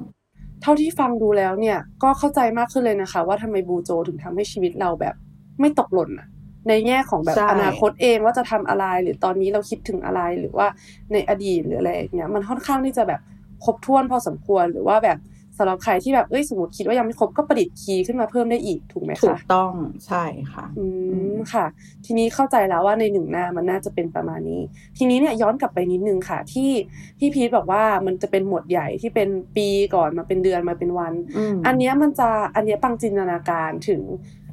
[0.61, 5.15] เท่าที่ฟังดูแล้วเนี่ยก็เข้าใจมากขึ้นเลยนะคะ ว่าทำไมบูโจถึงทำให้ชีวิตเราแบบ
[5.59, 6.27] ไม่ตกหล่นอะ
[6.67, 10.67] ในแง่ของแบบใช่อนาคตเองว่าจะทำอะไรหรือตอนนี้เราคิดถึงอะไรหรือว่า
[11.11, 13.21] ในอดีตหรืออะไรอย่างเงี้ยมันค่อนข้างที่จะแบบ
[13.63, 15.17] ครบถ้วนพอสมควรหรือว่าแบบ
[15.57, 19.73] สำหรับใครที่แบบเอ้ยสมมติคิดว่ายังไม่ครบก็ประดิษฐ์คีย์ขึ้นมาเพิ่มได้อีกถูกไหมถูคะกต้อง
[20.07, 20.85] ใช่ค่ะ อื
[21.33, 21.65] มค่ะ
[22.05, 24.61] ทีนี้เข้าใจแล้วว่าในหนึ่งหน้ามันน่าจะเป็นประมาณนี้
[24.97, 26.71] ทีนี้เนี่ยย้อนกลับไปนิดนึงค่ะ ที่
[27.19, 34.01] พี่พีทบอกว่ามันจะเป็นหมวดใหญ่ที่เป็นปีก่อนมาเป็นเดือนมาเป็นวันอืมอันเนี้ยมันจะอันเนี้ยปังจินตนาการถึง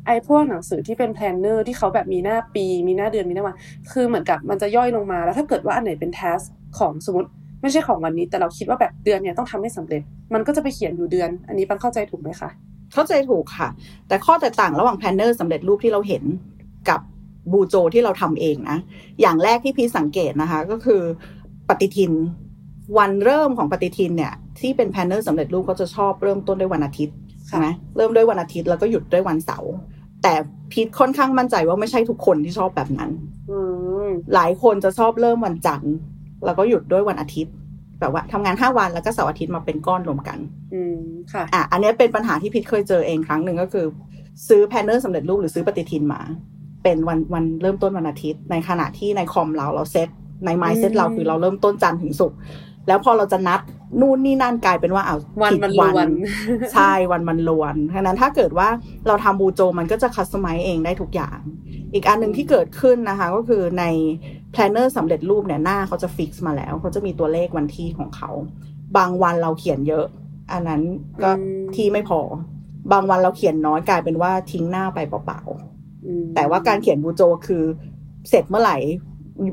[0.07, 3.57] ไอ้พวกหนังสือที่เป็น planner ที่เขาแบบมีหน้าปี มีหน้าเดือนมีหน้าวัน
[3.93, 6.39] คือเหมือนกับมันจะย่อยลงมาแล้วถ้าเกิดว่าอันไหนเป็น task
[6.79, 7.31] ของสมมติ
[7.63, 10.03] ไม่ใช่ของวันนี้แต่เราคิดว่าแบบเดือนเนี่ยต้องทำให้สำเร็จ
[10.35, 12.51] มันก็จะไปเขียนอยู่เดือน อันนี้ปังเข้าใจถูกไหมคะ
[12.93, 13.69] เข้าใจถูกค่ะ
[14.09, 16.25] แต่ข้อแตกต่างระหว่าง planner สำเร็จรูปที่เราเห็น
[16.89, 17.01] กับ
[17.53, 18.79] บูโจที่เราทำเองนะ
[19.21, 21.03] อย่างแรกที่พี่สังเกตนะคะ ก็คือ
[21.69, 22.13] ปฏิทิน
[22.99, 29.73] วันเริ่มของปฏิทินเนี่ย ที่เป็น planner สำเร็จรูปเขาจะชอบเริ่มต้นด้วยวันอาทิตย์ค่ะใช่ไหมเริ่มด้วยวันอาทิตย์แล้วก็หยุดด้วยวันเสาร์
[30.23, 30.35] แต่
[30.73, 33.11] พีทค่อนข้างมั่นใจว่าไม่ใช่ทุกคนที่ชอบแบบนั้น
[33.51, 33.59] อื
[34.07, 35.95] มหลายคนจะชอบเริ่มวันจันทร์
[36.45, 37.55] แล้วก็หยุดด้วยวันอาทิตย์
[38.01, 40.39] แบบว่าทำงานห้าวันแล้วก็เสาร์อาทิตย์มาเป็นก้อนรวมกัน
[40.75, 40.97] อืม
[41.33, 43.87] ค่ะ อะ อันเนี้ยเป็นปัญหาที่พีทเคยเจอเองครั้งหนึ่งก็คือ
[44.49, 46.21] ซื้อ planner สำเร็จรูปหรือซื้อปฏิทินมา
[46.83, 50.09] เป็นวันวันเริ่มต้นวันอาทิตย์ ในขณะที่ในคอมเราเราเซต
[50.45, 52.39] ใน mindset อืมเราคือเราเริ่มต้นจันทร์ถึงศุกร์
[52.89, 53.61] แล้วพอเราจะนัด
[54.01, 56.09] นู่นนี่นั่นกลายเป็นว่าเอาวันผิดมันรวน
[56.73, 58.69] ใช่วันมันรวนดังนั้นถ้าเกิดว่า
[59.07, 61.39] เราทำบูโจมันก็จะ customize เองได้ทุกอย่าง
[61.95, 63.85] อีกอันหนึ่งที่เกิดขึ้นนะคะ ก็คือใน
[64.53, 68.31] planner สำเร็จรูปเนี่ยหน้าเขาจะ fix มาแล้ว เขาจะมีตัวเลขวันที่ของเขา
[68.97, 70.07] บางวันเราเขียนเยอะ
[70.53, 70.83] อันนั้น
[71.23, 72.21] ก็อืมที่ไม่พอ
[72.93, 75.43] บางวันเราเขียนน้อยกลายเป็นว่าทิ้งหน้าไปเปล่า
[76.07, 77.65] อืมๆแต่ว่าการเขียนบูโจคือ
[78.29, 78.77] เสร็จเมื่อไหร่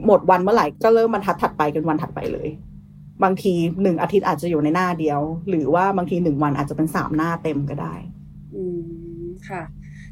[0.06, 2.48] หมดวันเมื่อไหร่ก็เริ่มบรรทัดถัดไปกันวันถัดไปเลย
[3.24, 7.94] บางทีหนึ่งอาทิตย์อาจจะอยู่ในหน้าเดียว หรือว่าบางทีหนึ่งวันอาจจะเป็นสามหน้าเต็มก็ได้
[8.56, 8.82] อืม
[9.50, 9.62] ค่ะ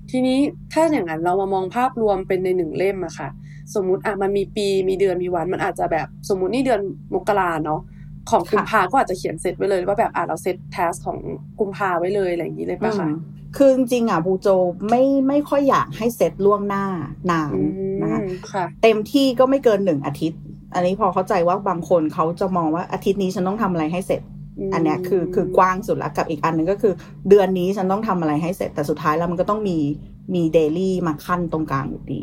[0.09, 0.39] ทีนี้
[0.73, 3.29] ถ้าอย่างนั้นเรามามองภาพรวมเป็นในหนึ่งเล่มอะค่ะ
[3.73, 6.81] สมมุติอะมันมีปีมีเดือนมีวันมันอาจจะแบบสมมุตินี่เดือน
[7.13, 7.81] มกราเนาะ
[8.29, 11.17] ของกุมภาก็อาจจะเขียนเสร็จไว้เลยว่าแบบอะเราเซตแทสของ
[11.59, 13.15] กุมภาไว้เลยอะไรอย่างนี้เลยปะคะอืม
[13.57, 14.47] คือจริงๆอะบูโจ
[14.89, 16.85] ไม่ไม่ค่อยอยากให้เซตล่วงหน้า
[17.31, 17.61] นานอื
[18.01, 20.39] นะคะมค่ะเต็มที่ก็ไม่เกินหนึ่งอาทิตย์
[20.73, 24.21] อันนี้พอเข้าใจว่าบางคนเขาจะมองว่าอาทิตย์นี้ฉันต้องทำอะไรให้เสร็จ
[24.69, 26.93] มอันเนี้ยคือคือกว้างสุดแล้วกับอีกอันหนึ่งก็คือ
[27.29, 29.77] เดือนนี้ฉันต้องทำอะไรให้เสร็จแต่สุดท้ายแล้วมันก็ต้องมี
[30.33, 32.21] มีเดลี่มาขั้นตรงกลางอยู่ดี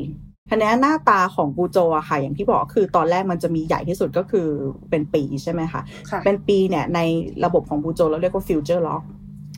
[0.52, 4.46] ทีนี้หน้าตาของบูโจอะค่ะ อย่างที่บอกคือตอนแรกมันจะมีใหญ่ที่สุดก็คือ
[4.90, 7.00] เป็นปีใช่ไหมคะค่ะเป็นปีเนี่ยใน
[7.44, 9.02] ระบบของบูโจเราเรียกว่า future lock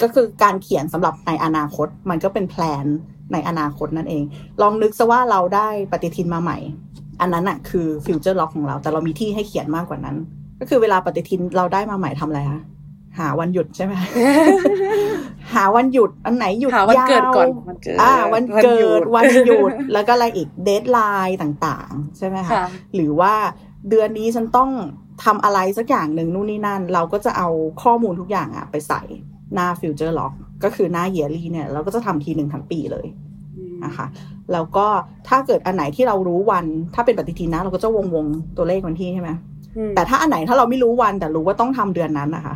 [0.03, 2.87] ก็คือการเขียนสำหรับในอนาคต มันก็เป็นแพลน
[3.33, 4.25] ในอนาคตนั่นเอง
[4.63, 6.59] ลองนึกซะว่าเราได้ปฏิทินมาใหม่
[7.21, 10.17] อันนั้นอะคือ future lock ของเรา แต่เรามีที่ให้เขียนมากกว่านั้น
[10.61, 12.63] ก็คือเวลาปฏิทินเราได้มาใหม่ทำอะไรคะ
[13.19, 13.95] หาวันหยุดใช่ไหม
[15.55, 23.35] หาวันหยุดอันไหนหยุดหาวันเกิดยาวก่อนวันเกิดอ่าวันเกิหยุดวันหยุดแล้วก็อะไรอีกเดทไลน์ต่างๆ ใช่ไหมคะค่ะหรือว่า
[23.89, 24.71] เดือนนี้ฉันต้อง
[25.25, 27.49] ทำอะไรสักอย่างหนึ่งนู่นนี่นั่น เราก็จะเอา
[27.83, 29.03] ข้อมูลทุกอย่างอะไปใส่
[29.55, 30.33] หน้า Future Lock
[30.65, 33.07] ก็คือหน้า Yearly เนี่ย เราก็จะทำทีหนึ่งทั้งปีเลย
[33.57, 34.07] อืมนะคะ
[34.53, 34.87] แล้วก็
[35.29, 39.31] ถ้าเกิดอันไหนที่เรารู้วัน ถ้าเป็นปฏิทินนะ เราก็จะวงวงๆตัวเลขวันที่ใช่ไหม
[39.77, 42.55] อืมแต่ถ้าอันไหนถ้าเราไม่รู้วันแต่รู้ว่าต้องทำเดือนนั้นนะคะ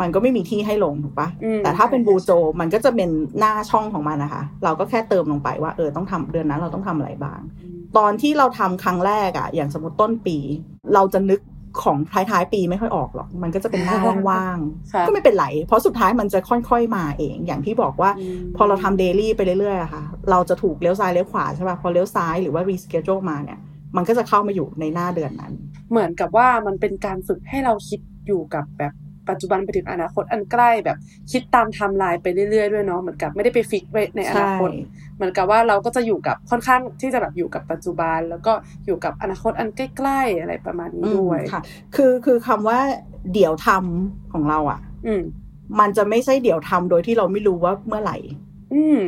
[0.00, 10.36] มันก็ไม่มีที่ให้ลงถูกปะอืมแต่ถ้าเป็นใช่บูโจมันก็จะเป็นหน้าช่องของมันนะคะ เราก็แค่เติมลงไปว่าเออต้องทำเดือนนั้นเราต้องทำอะไรบ้างอืมตอนที่เราทำครั้งแรกอะอย่างสมมติต้นปี
[10.94, 11.40] เราจะนึก
[11.82, 13.98] ของท้ายๆปีไม่ค่อยออกหรอก มันก็จะเป็นหน้า
[14.30, 14.58] ว่าง
[14.92, 23.58] ค่ะๆก็ไม่เป็นไร เพราะสุดท้ายมันจะค่อยๆมาเอง อย่างที่บอกว่าอืมพอเราทำเดลี่ไปเรื่อยๆอะค่ะ เราจะถูกเลี้ยวซ้ายเลี้ยวขวาใช่ป่ะ พอเลี้ยวซ้ายหรือว่ารีสเกจมาเนี่ย
[23.96, 25.52] มันก็จะเข้ามาอยู่ในหน้าเดือนนั้น
[25.90, 28.92] เหมือนกับว่ามันเป็นการฝึกให้เราคิดอยู่กับแบบ
[29.28, 30.96] ปัจจุบันไปถึงอนาคตอันใกล้แบบ
[31.32, 34.78] คิดตามไทม์ไลน์ไปเรื่อยๆด้วยเนาะเหมือนกับไม่ได้ไป fix ไว้ในอนาคตใช่
[35.16, 38.52] เหมือนกับว่าเราก็จะอยู่กับค่อนข้างที่จะแบบอยู่กับปัจจุบัน แล้วก็
[38.86, 41.62] อยู่กับอนาคตอันใกล้ๆอะไรประมาณนี้ด้วยอืมค่ะ
[41.96, 42.78] คือคือคำว่า
[43.32, 45.22] เดี๋ยวทำของเราอะอืม
[45.80, 48.16] มันจะไม่ใช่เดี๋ยวทำโดยที่เราไม่รู้ว่าเมื่อไหร่
[48.74, 49.00] อืม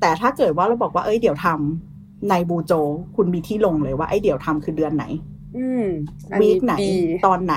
[0.00, 2.72] แต่ถ้าเกิดว่าเราบอกว่าเอ้ยเดี๋ยวทำในบูโจ
[3.16, 5.04] คุณมีที่ลงเลยว่าไอ้เดี๋ยวทำคือเดือนไหน
[5.56, 5.86] อืม
[6.32, 6.94] อัน week ไหนดี
[7.26, 7.56] ตอนไหน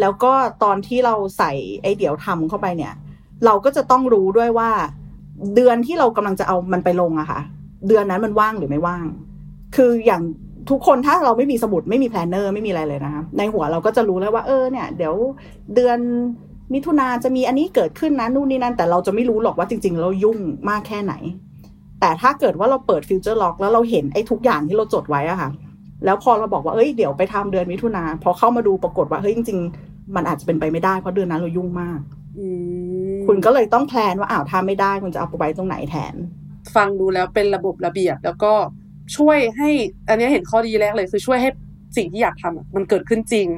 [0.00, 1.52] แล้วก็ตอนที่เราใส่
[1.82, 2.94] ไอ้เดี๋ยวทำเข้าไปเนี่ย
[3.44, 4.70] เราก็จะต้องรู้ด้วยว่า
[5.54, 7.40] เดือนที่เรากำลังจะเอามันไปลงอะค่ะ
[7.88, 9.06] เดือนนั้นมันว่างหรือไม่ว่าง
[9.76, 10.22] คืออย่าง
[10.70, 15.14] ทุกคนถ้าเราไม่มีสมุดไม่มี planner ไม่มีอะไรเลยนะคะในหัวเราก็จะรู้แล้วว่าเออเนี่ย เดี๋ยว
[15.74, 15.98] เดือน
[16.74, 20.38] มิถุนาจะมีอันนี้เกิดขึ้นนะนู่นนี่นั่นแต่เราจะไม่รู้หรอกว่าจริง ๆ เรายุ่ง
[20.70, 21.14] มากแค่ไหน
[22.00, 25.50] แต่ถ้าเกิดว่าเราเปิด future log แล้วเราเห็นไอ้ทุกอย่างที่เราจดไว้อะค่ะ
[26.04, 32.00] แล้วพอเราบอกว่าเอ้ยเดี๋ยวไปทำเดือนมิถุนาพอเข้ามาดูปรากฏว่าเฮ้ยจริง ๆ มันอาจจะเป็นไปไม่ได้เพราะเดือนนั้นเรายุ่งมาก
[32.38, 32.46] อื
[33.16, 36.14] มคุณก็เลยต้องแพลนว่าอ้าวถ้าไม่ได้คุณจะเอาไปไว้ตรงไหนแทน
[36.76, 38.52] ฟังดูแล้วเป็นระบบระเบียบแล้วก็
[39.16, 39.70] ช่วยให้
[40.08, 41.50] อันนี้เห็นข้อดีแรกเลย คือช่วยให้
[41.96, 43.48] สิ่งที่อยากทำอะมันเกิดขึ้นจริง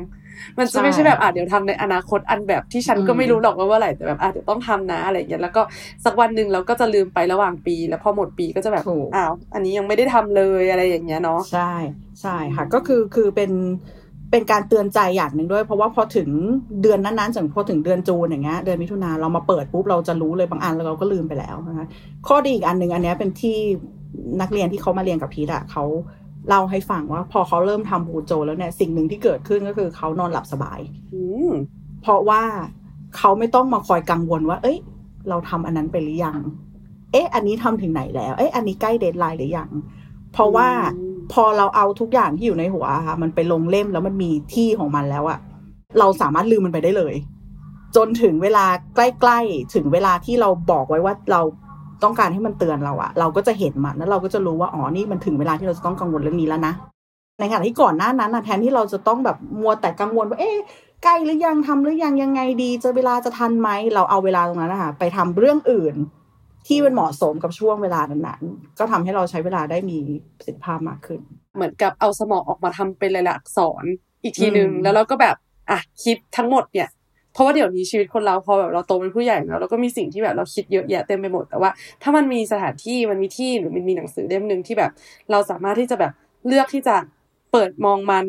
[0.58, 5.62] มันจะไม่ใช่ใช่แบบอะเดี๋ยวทำในอนาคตอันแบบที่ฉันก็อืมไม่รู้หรอกว่าเมื่อไหร่แต่แบบอะเดี๋ยวต้องทำนะอะไรอย่างเงี้ยแล้วก็
[6.04, 11.72] สักวันหนึ่งเราก็จะลืมไประหว่างปี แล้วพอหมดปีก็จะแบบถูกอ้าวอันนี้ยังไม่ได้ทำเลยอะไรอย่างเงี้ยเนาะใช่
[12.20, 13.50] ใช่ค่ะก็คือคือเป็น
[14.30, 16.28] เป็นการเตือนใจอย่างหนึ่งด้วย เพราะว่าพอถึง
[16.82, 21.86] เดือนนั้นๆอย่างพอถึงเดือนจูนอย่างเงี้ยเดือนมิถุนาเรามาเปิดปุ๊บเราจะรู้เลยบางอันแล้วเราก็ลืมไปแล้วนะคะ
[22.28, 23.56] ข้อดีอีกอันหนึ่งอันเนี้ยเป็นที่
[24.40, 25.84] นักเรียนที่เขามาเรียนกับพีทอะเขา
[26.48, 30.80] เล่าให้ฟังว่า พอเขาเริ่มทำบูโจ แล้วเนี่ยสิ่งหนึ่งที่เกิดขึ้นก็คือเขานอนหลับสบาย
[31.14, 31.52] อืม
[32.02, 32.42] เพราะว่า
[33.16, 34.78] เขาไม่ต้องมาคอยกังวลว่า เอ้ย
[35.28, 36.40] เราทำอันนั้นไปหรือยัง
[37.12, 39.70] เอ๊ะ อันนี้ทำถึงไหนแล้ว เอ๊ะ อันนี้ใกล้เดทไลน์หรือยัง
[40.34, 45.38] เพราะว่าอืมพอเราเอาทุกอย่างที่อยู่ในหัวอะค่ะ มันไปลงเล่มแล้วมันมีที่ของมันแล้วอะ
[45.98, 47.14] เราสามารถลืมมันไปได้เลย
[47.96, 51.40] จนถึงเวลาใกล้ๆถึงเวลาที่เราบอกไว้ว่าเรา
[52.02, 56.72] ต้องการให้มันเตือนเราอะเราก็จะเห็นมันแล้วเราก็จะรู้ว่าอ๋อนี่มันถึงเวลาที่เราจะต้องกังวลเรื่องนี้แล้วนะ
[57.38, 60.56] ในขณะที่ก่อนหน้านั้นนะแทนที่เราจะต้องแบบมัวแต่กังวลว่าเอ๊ะ
[61.04, 65.94] ใกล้หรือยังทำหรือยังยังไงดีจะเวลาจะทันไหมเราเอาเวลาตรงนั้นนะคะไปทำเรื่องอื่น
[66.66, 69.98] ที่มันเหมาะสมกับช่วงเวลานั้นๆ ก็ทำให้เราใช้เวลาได้มี
[70.36, 71.20] ประสิทธิภาพมากขึ้น
[71.56, 73.84] เหมือนกับเอาสมองออกมาทำเป็นลายลักษณ์อักษร
[74.22, 75.36] อีกทีหนึ่งอืมแล้วเราก็แบบ
[75.70, 76.88] อะคิดทั้งหมดเนี่ย
[77.32, 81.70] เพราะว่าเดี๋ยวนี้ชีวิตคนเราพอแบบเราโตเป็นผู้ใหญ่แล้วเราก็มีสิ่งที่แบบเราคิดเยอะแยะเต็มไปหมดแต่ว่า
[82.02, 84.90] ถ้ามันมีสถานที่มันมีที่หรือมันมีหนังสือเล่มหนึ่งที่แบบ
[85.30, 86.12] เราสามารถที่จะแบบ
[86.46, 86.96] เลือกที่จะ
[87.52, 88.26] เปิดมองมัน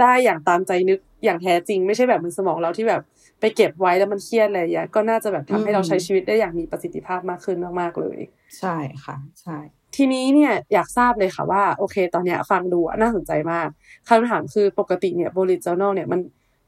[0.00, 3.02] ได้อย่างตามใจนึกอย่างแท้จริง ไม่ใช่แบบมันสมองเราที่แบบ
[3.40, 8.18] ไปเก็บไว้แล้วมันเครียดอะไรอย่างเงี้ยก็น่าจะแบบทำให้เราใช้ชีวิตได้อย่างมีประสิทธิภาพมากขึ้นมากๆเลย
[8.58, 9.58] ใช่ค่ะ ใช่
[9.96, 13.68] ทีนี้เนี่ยอยากทราบเลยค่ะว่าโอเค ตอนเนี้ยฟังดูอะน่าสนใจมาก
[14.08, 16.20] คำถามคือปกติเนี่ย bullet journal เนี่ยมัน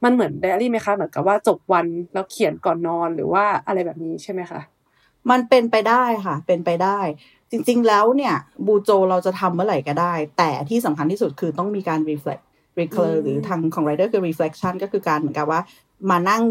[0.05, 4.61] มันเหมือนไดอารี่ไหมคะเหมือนกับว่าจบวันแล้วเขียนก่อนนอนหรือว่าอะไรแบบนี้ใช่ไหมคะ
[5.31, 6.99] มันเป็นไปได้ค่ะ เป็นไปได้
[7.51, 8.35] จริง ๆ แล้วเนี่ย
[8.67, 12.81] บูโจเราจะทำเมื่อไหร่ก็ได้ แต่ที่สำคัญที่สุดคือต้องมีการ reflect recur อื ม
[13.23, 15.61] หรือทางของ writer คือ reflection ก็คือการเหมือนกับว่า
[16.11, 16.43] มานั่ง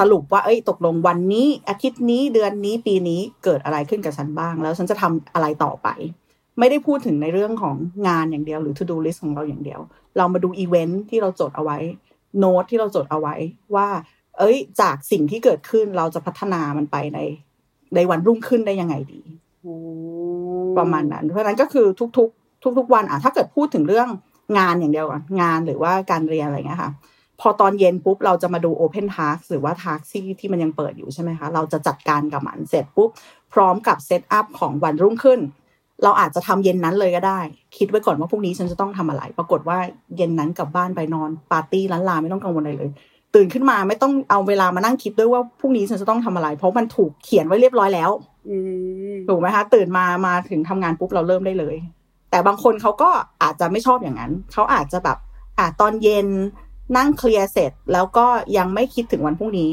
[0.00, 5.88] สรุปว่า เอ้ย ตกลงวันนี้ อาทิตย์นี้เดือนนี้ปีนี้เกิดอะไรขึ้นกับฉันบ้าง แล้วฉันจะทำอะไรต่อไป
[6.58, 7.76] ไม่ได้พูดถึงในเรื่องของ
[8.08, 9.80] งานอย่างเดียวหรือ to do list ของเราอย่างเดียว
[10.16, 11.78] เรามาดูอีเวนท์ที่เราจดเอาไว้
[12.38, 13.34] โน้ตที่เราจดเอาไว้
[13.74, 13.88] ว่า
[14.38, 17.18] เอ้ย จากสิ่งที่เกิดขึ้นเราจะพัฒนามันไปใน
[17.94, 19.20] ในวันรุ่งขึ้นได้ยังไงดี
[19.66, 19.72] อื
[20.64, 21.86] มประมาณนั้น เพราะฉะนั้นก็คือ
[22.16, 24.08] ทุกๆ ทุก ๆ วันอะถ้าเกิดพูดถึงเรื่อง
[24.56, 26.90] งานอย่างเดียวก่อนงานหรือว่าการเรียนอะไรเงี้ยค่ะ
[27.40, 33.10] พอตอนเย็นปุ๊บเราจะมาดู Open Task หรือว่า Task ที่ที่มันยังเปิดอยู่ใช่ไหมคะ เราจะจัดการกับมันเสร็จปุ๊บ
[33.52, 35.40] พร้อมกับเซตอัพของวันรุ่งขึ้น
[36.02, 37.40] เราอาจจะทำเย็นนั้นเลยก็ได้
[37.76, 39.78] คิดไว้ก่อนว่าพรุ่งนี้ฉันจะต้องทำอะไร ปรากฏว่า
[40.16, 42.90] เย็นนั้นกลับบ้านไปนอนปาร์ตี้ล้านลาไม่ต้องกังวลอะไรเลย
[43.34, 48.10] ตื่นขึ้นมาไม่ต้องเอาเวลามานั่งคิดด้วยว่าพรุ่งนี้ฉันจะต้องทำอะไร เพราะมันถูกเขียนไว้เรียบร้อยแล้ว
[48.48, 48.56] อื
[49.12, 51.76] มถูกไหมคะ ตื่นมามาถึงทำงานปุ๊บเราเริ่มได้เลย
[52.30, 53.10] แต่บางคนเขาก็
[53.42, 55.18] อาจจะไม่ชอบอย่างนั้น เขาอาจจะแบบ
[55.58, 56.28] อะตอนเย็น
[56.96, 59.72] นั่งเคลียร์เสร็จ แล้วก็ยังไม่คิดถึงวันพรุ่งนี้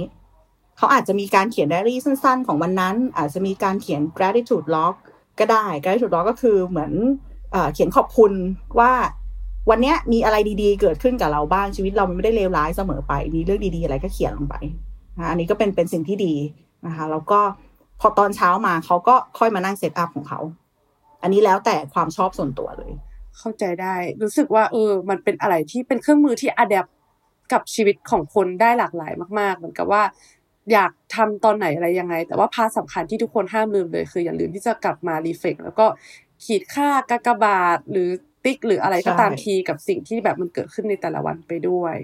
[0.77, 4.93] เขาอาจจะมีการเขียนไดอารี่สั้น ๆ ของวันนั้น อาจจะมีการเขียน gratitude log
[5.39, 6.91] ก็ได้ gratitude log ก็คือเหมือน
[7.51, 8.31] เอเขียนขอบคุณ
[8.79, 8.93] ว่า
[9.69, 14.55] วันนี้มีอะไรดีๆ เกิดขึ้นกับเราบ้างชีวิตเรามันไม่ได้เลวร้ายเสมอไป มีเรื่องดีๆ อะไรก็เขียนลงไป
[15.17, 16.33] นะอันนี้ก็เป็นเป็นสิ่งที่ดี
[16.85, 17.39] นะคะแล้วก็
[18.01, 20.39] พอตอนเช้ามาเขาก็ค่อยมานั่ง set up ของเขา
[21.25, 22.91] อันนี้แล้วแต่ความชอบส่วนตัวเลย
[23.37, 26.87] เข้าใจได้ รู้สึกว่า เออ มันเป็นอะไรที่เป็นเครื่องมือที่ adapt
[27.53, 30.03] กับชีวิตของคนได้หลากหลายมาก ๆ เหมือนกับว่า
[30.71, 35.85] อยากทำตอนไหนอะไรยังไง แต่ว่า part สำคัญที่ทุกคนห้ามลืมเลย คืออย่าลืมที่จะกลับมา reflect แล้วก็
[36.45, 38.09] ขีดค่ากากบาทหรือ
[38.43, 41.95] tick หรืออะไรก็ตามใช่ tick กับสิ่งที่แบบมันเกิดขึ้นในแต่ละวันไปด้วย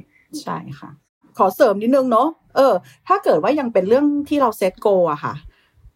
[0.41, 0.89] ใช่ค่ะ
[1.37, 2.73] ขอเสริมนิดนึงเนาะเออ
[3.07, 5.33] ถ้าเกิดว่ายังเป็นเรื่องที่เราเซตโกอะค่ะ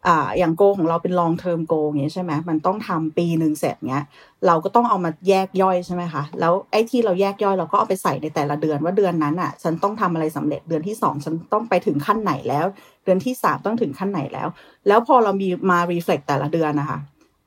[0.07, 4.05] อ่าอย่างโกของเราเป็น long term goal อย่างเงี้ยใช่ไหมมันต้องทำปีหนึ่งเสร็จเงี้ย
[4.47, 12.65] เราก็ต้องเอามาแยกย่อยใช่ไหมคะ แล้วไอ้ที่เราแยกย่อยเราก็เอาไปใส่ในแต่ละเดือนว่าเดือนนั้นอะฉันต้องทำอะไรสำเร็จเดือนที่สองฉันต้องไปถึงขั้นไหนแล้ว
[13.03, 14.47] เดือนที่สามต้องถึงขั้นไหนแล้ว
[14.87, 16.99] แล้วพอเรามีมา reflect แต่ละเดือนนะคะ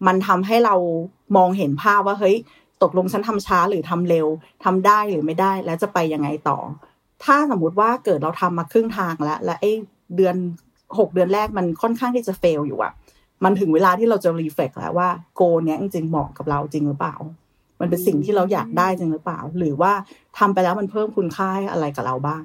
[0.07, 0.75] มันทำให้เรา
[1.37, 2.37] มองเห็นภาพว่าเฮ้ย
[2.83, 4.27] ตกลงฉันทำช้าหรือทำเร็ว
[4.65, 6.59] ทำได้หรือไม่ได้แล้วจะไปยังไงต่อ
[7.25, 9.73] ถ้าสมมติว่าเกิดเราทำมาครึ่งทางแล้ว และไอ้
[10.17, 10.37] เดือน
[10.99, 12.93] หกเดือนแรกมันค่อนข้างที่จะเฟลอยู่อะ
[13.45, 17.17] มันถึงเวลาที่เราจะรีเฟกแล้วว่าโกเนี้ยจริงๆเหมาะกับเราจริงหรือเปล่า
[17.81, 19.93] มันเป็นสิ่งที่เราอยากได้จริงหรือเปล่า หรือว่า
[20.39, 22.45] ทำไปแล้วมันเพิ่มคุณค่าอะไรกับเราบ้าง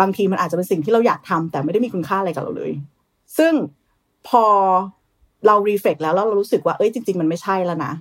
[0.00, 2.72] บางทีมันอาจจะเป็นสิ่งที่เราอยากทำแต่ไม่ได้มีคุณค่าอะไรกับเราเลย
[3.38, 3.52] ซึ่ง
[4.28, 4.44] พอ
[5.46, 7.92] เรารีเฟกแล้วแล้วเรารู้สึกว่าเอ้ยจริง ๆ มันไม่ใช่แล้วนะ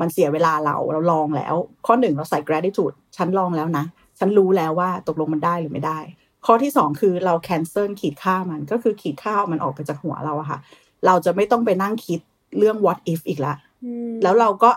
[0.00, 1.54] มันเสียเวลาเราเราลองแล้ว
[1.86, 3.84] ข้อหนึ่งเราใส่ gratitude ฉันลองแล้วนะ
[4.18, 5.98] ฉันรู้แล้วว่าตกลงมันได้หรือไม่ได้
[6.46, 10.58] ข้อที่สองคือเรา cancel ขีดค่ามันก็คือขีดค่าเอามันออกไปจากหัวเราอะค่ะ
[11.06, 12.20] เราจะไม่ต้องไปนั่งคิด
[12.58, 13.54] เรื่อง what if อีกละ
[14.22, 14.70] แล้วเราก็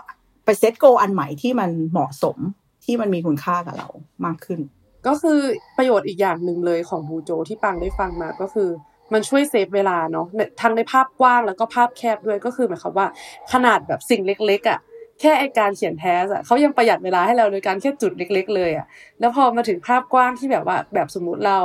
[0.44, 2.36] ไปเซตโกอันใหม่ที่มันเหมาะสม
[2.84, 3.88] ที่มันมีคุณค่ากับเรา
[4.24, 4.60] มากขึ้น
[5.06, 5.40] ก็คือ
[5.76, 8.68] ประโยชน์อีกอย่างหนึ่งเลยของบูโจที่ปังได้ฟังมาก็คือ
[9.12, 13.06] มันช่วย save เวลาเนาะในทั้งในภาพกว้างแล้วก็ภาพแคบด้วยก็คือหมายความว่า
[13.52, 14.78] ขนาดแบบสิ่งเล็กๆอะ่ะ
[15.20, 18.86] แค่ไอ้การเขียน task อะ่ะเขายังประหยัดเวลาให้เราโดยการแค่จุดเล็ก ๆ เลยอะ่ะ
[19.20, 21.58] แล้วพอมาถึงภาพกว้างที่แบบว่า แบบสมมุติเรา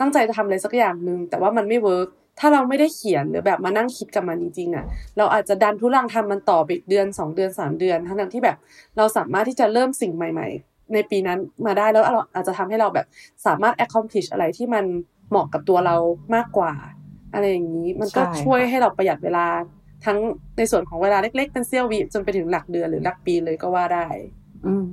[0.00, 2.08] ตั้งใจจะทำอะไรสักอย่างหนึ่งแต่ว่ามันไม่ work
[2.40, 4.84] ถ้าเราไม่ได้เขียนหรือแบบมานั่งคิดกับมันจริงๆอะ
[5.18, 8.56] เราอาจจะดันทุรังทำมันต่อไปอีกเดือนสองเดือนสามเดือน ทั้งๆที่แบบ
[8.96, 13.06] เราสามารถที่จะเริ่มสิ่งใหม่ ๆ ในปีนั้นมาได้แล้วเราอาจจะทำให้เราแบบ
[13.46, 14.84] สามารถ accomplish อะไรที่มัน
[15.30, 15.96] เหมาะกับตัวเรา
[16.34, 16.72] มากกว่า
[17.34, 19.46] อะไรอย่างนี้มันก็ใช่ค่ะช่วยให้เราประหยัดเวลา
[20.04, 20.18] ทั้ง
[20.56, 24.06] ในส่วนของเวลาเล็กๆ เป็นเสี้ยววิจนไปถึงหลักเดือนหรือหลักปีเลยก็ว่าได้
[24.66, 24.86] อืม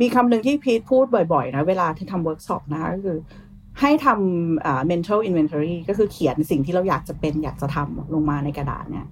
[0.00, 3.18] มีคำหนึ่งที่พีทพูดบ่อยๆนะเวลาที่ทำเวิร์กช็อปนะคะก็คือ
[3.80, 9.06] ให้ทำอ่า mental inventory ก็คือเขียนสิ่งที่เราอยากจะเป็นอยากจะทำลงมาในกระดาษเนี่ย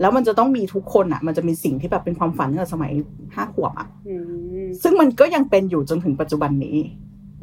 [0.00, 2.92] แล้วมันจะต้องมีทุกคนอะ มันจะมีสิ่งที่แบบเป็นความฝันตั้งแต่สมัย
[3.34, 4.16] ห้าขวบอะอื
[4.62, 6.78] มซึ่งมันก็ยังเป็นอยู่จนถึงปัจจุบันนี้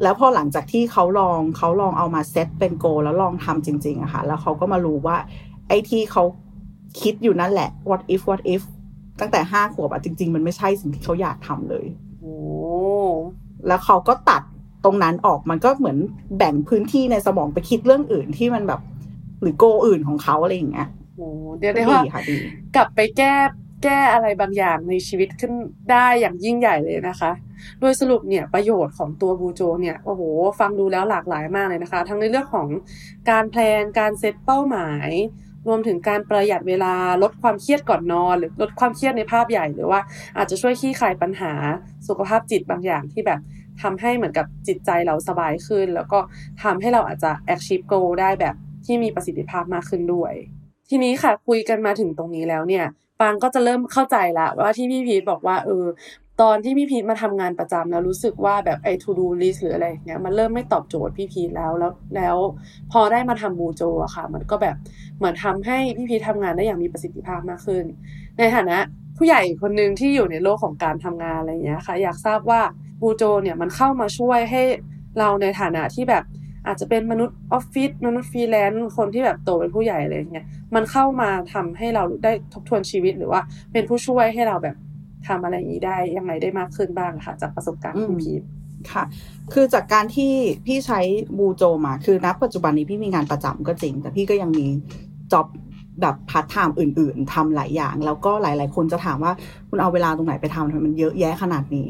[0.03, 5.17] แล้วพอหลังจากที่เขาลองเขาลองเอามาเซตเป็นโกลแล้วลองทำจริง ๆอะค่ะ แล้วเขาก็มารู้ว่า
[5.67, 6.23] ไอ้ที่เขา
[7.01, 8.63] คิดอยู่นั่นแหละ what if what if
[9.19, 11.85] ตั้งแต่ห้าขวบอะจริง ๆ มันไม่ใช่สิ่งที่เขาอยากทำเลย
[12.21, 12.35] โอ้
[13.67, 14.41] แล้วเขาก็ตัด
[14.85, 15.97] ตรงนั้นออกมันก็เหมือน
[16.37, 18.81] แบ่งพื้นที่ในสมองไปคิดเรื่องอื่นที่มันแบบ
[19.41, 21.21] หรือโกอื่นของเขาอะไรอย่างเงี้ยโห
[21.59, 22.35] เรียกได้ว่าดีค่ะดี
[22.75, 23.33] กลับไปแก้
[23.83, 25.53] แก้อะไรบางอย่างในชีวิตขึ้น
[25.91, 27.31] ได้อย่างยิ่งใหญ่เลยนะคะ
[27.79, 30.21] โดยสรุปเนี่ยประโยชน์ของตัวบูโจเนี่ยโอ้โห
[30.59, 32.67] ฟังดูแล้วหลากหลายมากเลยนะคะ ทั้งในเรื่องของ
[33.29, 35.09] การแพลนการเซตเป้าหมาย
[35.67, 36.93] รวมถึงการประหยัดเวลา
[37.23, 39.99] ลดความเครียดก่อนนอน หรือลดความเครียดในภาพใหญ่ หรือว่า
[40.37, 41.53] อาจจะช่วยคลี่คลายปัญหา
[42.07, 43.39] สุขภาพจิตบางอย่างที่แบบ
[43.81, 46.19] ทำให้เหมือนกับจิตใจเราสบายขึ้น แล้วก็
[46.63, 50.33] ทำให้เราอาจจะ achieve goal ได้แบบที่มีประสิทธิภาพมากขึ้นด้วย
[50.89, 52.85] ทีนี้ค่ะคุยกันมาถึงตรงนี้แล้วเนี่ย
[53.21, 55.85] ปางก็จะเริ่มเข้าใจละว่าที่พี่พีทบอกว่าเออ
[56.41, 62.35] ตอนที่พี่พีทมาทำงานประจำแล้วรู้สึกว่าแบบไอ้ to do list หรืออะไรเงี้ยมันเริ่มไม่ตอบโจทย์พี่พีทแล้วแล้วแล้ว
[62.91, 64.75] พอได้มาทำบูโจอะค่ะ มันก็แบบ
[65.17, 67.85] เหมือนทำให้พี่พีททำงานได้อย่างมีประสิทธิภาพมากขึ้น
[68.37, 68.77] ในฐานะ
[69.17, 72.61] ผู้ใหญ่คนหนึ่งที่อยู่ในโลกของการทำงานอะไรเงี้ยค่ะ อยากทราบว่า
[73.01, 74.63] bujo เนี่ยมันเข้ามาช่วยให้
[75.19, 76.23] เราในฐานะที่แบบ
[76.67, 80.45] อาจจะเป็นมนุษย์ออฟฟิศมนุษย์ฟรีแลนซ์คนที่แบบโตเป็นผู้ใหญ่อะไรอย่างเงี้ย
[80.75, 84.75] มันเข้ามาทำให้เราได้ทบทวนชีวิตหรือว่าเป็นผู้ช่วยให้เราแบบ
[85.27, 88.41] ทำอะไรอย่างนี้ได้ยังไงได้มากขึ้นบ้างค่ะ จากประสบการณ์อืมพี่พีท
[88.91, 89.03] ค่ะ
[89.53, 90.33] คือจากการที่
[90.65, 90.99] พี่ใช้
[91.37, 94.67] bujo มา คือณปัจจุบันนี้พี่มีงานประจำก็จริง แต่พี่ก็ยังมี
[95.31, 95.47] job
[96.01, 99.31] แบบพาร์ทไทม์อื่น ๆทำหลายอย่าง แล้วก็หลาย ๆ คนจะถามว่า
[99.69, 101.87] คุณเอาเวลาตรงไหนไปทำทำไมมันเยอะแยะขนาดนี้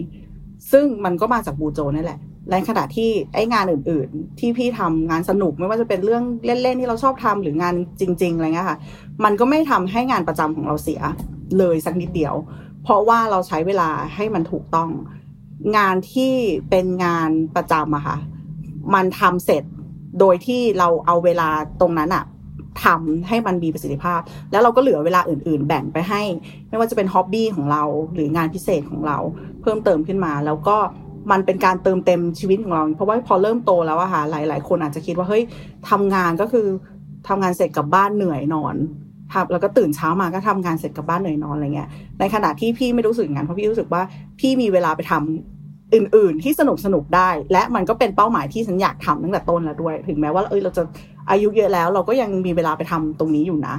[0.71, 8.77] ซึ่งมันก็มาจากบูโจนั่นแหละและขณะที่ไอ้งานอื่น ๆ ที่พี่ทำงานสนุกไม่ว่าจะเป็นเรื่องเล่น ๆ ที่เราชอบทำหรืองานจริง ๆ อะไรเงี้ยค่ะ
[9.23, 11.01] มันก็ไม่ทำให้งานประจำของเราเสีย
[11.57, 12.35] เลยสักนิดเดียว
[12.87, 14.89] เพราะว่าเราใช้เวลาให้มันถูกต้อง
[15.77, 16.33] งานที่
[16.69, 18.17] เป็นงานประจำอะค่ะ
[18.93, 19.63] มันทำเสร็จ
[20.19, 21.49] โดยที่เราเอาเวลา
[21.81, 22.25] ตรงนั้นอะ
[22.83, 24.19] ทำให้มันมีประสิทธิภาพ
[24.51, 26.21] แล้วเราก็เหลือเวลาอื่น ๆ แบ่งไปให้
[26.69, 29.17] ไม่ว่าจะเป็นฮ็อบบี้ของเราหรืองานพิเศษของเรา
[29.61, 30.77] เพิ่มเติมขึ้นมา แล้วก็
[31.31, 35.43] มันเป็นการเติมเต็มชีวิตของเรา เพราะว่าพอเริ่มโตแล้วอะค่ะหลาย ๆ คนอาจจะคิดว่าเฮ้ย
[35.89, 36.67] ทำงานก็คือ
[37.27, 38.75] ทำงานเสร็จกลับบ้านเหนื่อยนอน
[39.33, 44.01] ครับแล้วก็ตื่นเช้ามาก็ทำงานเสร็จกลับบ้านเหนื่อยนอนอะไรเงี้ย ในขณะที่พี่ไม่รู้สึกอย่างนั้นเพราะพี่รู้สึกว่า
[44.39, 50.83] พี่มีเวลาไปทำอื่น ๆ ที่สนุกสนุกได้ และมันก็เป็นเป้าหมายที่ฉันอยากทำตั้งแต่ต้นแล้วด้วย ถึงแม้ว่าเอ้ยเราจะ
[51.29, 53.75] อายุเยอะแล้ว เราก็ยังมีเวลาไปทำตรงนี้อยู่นะ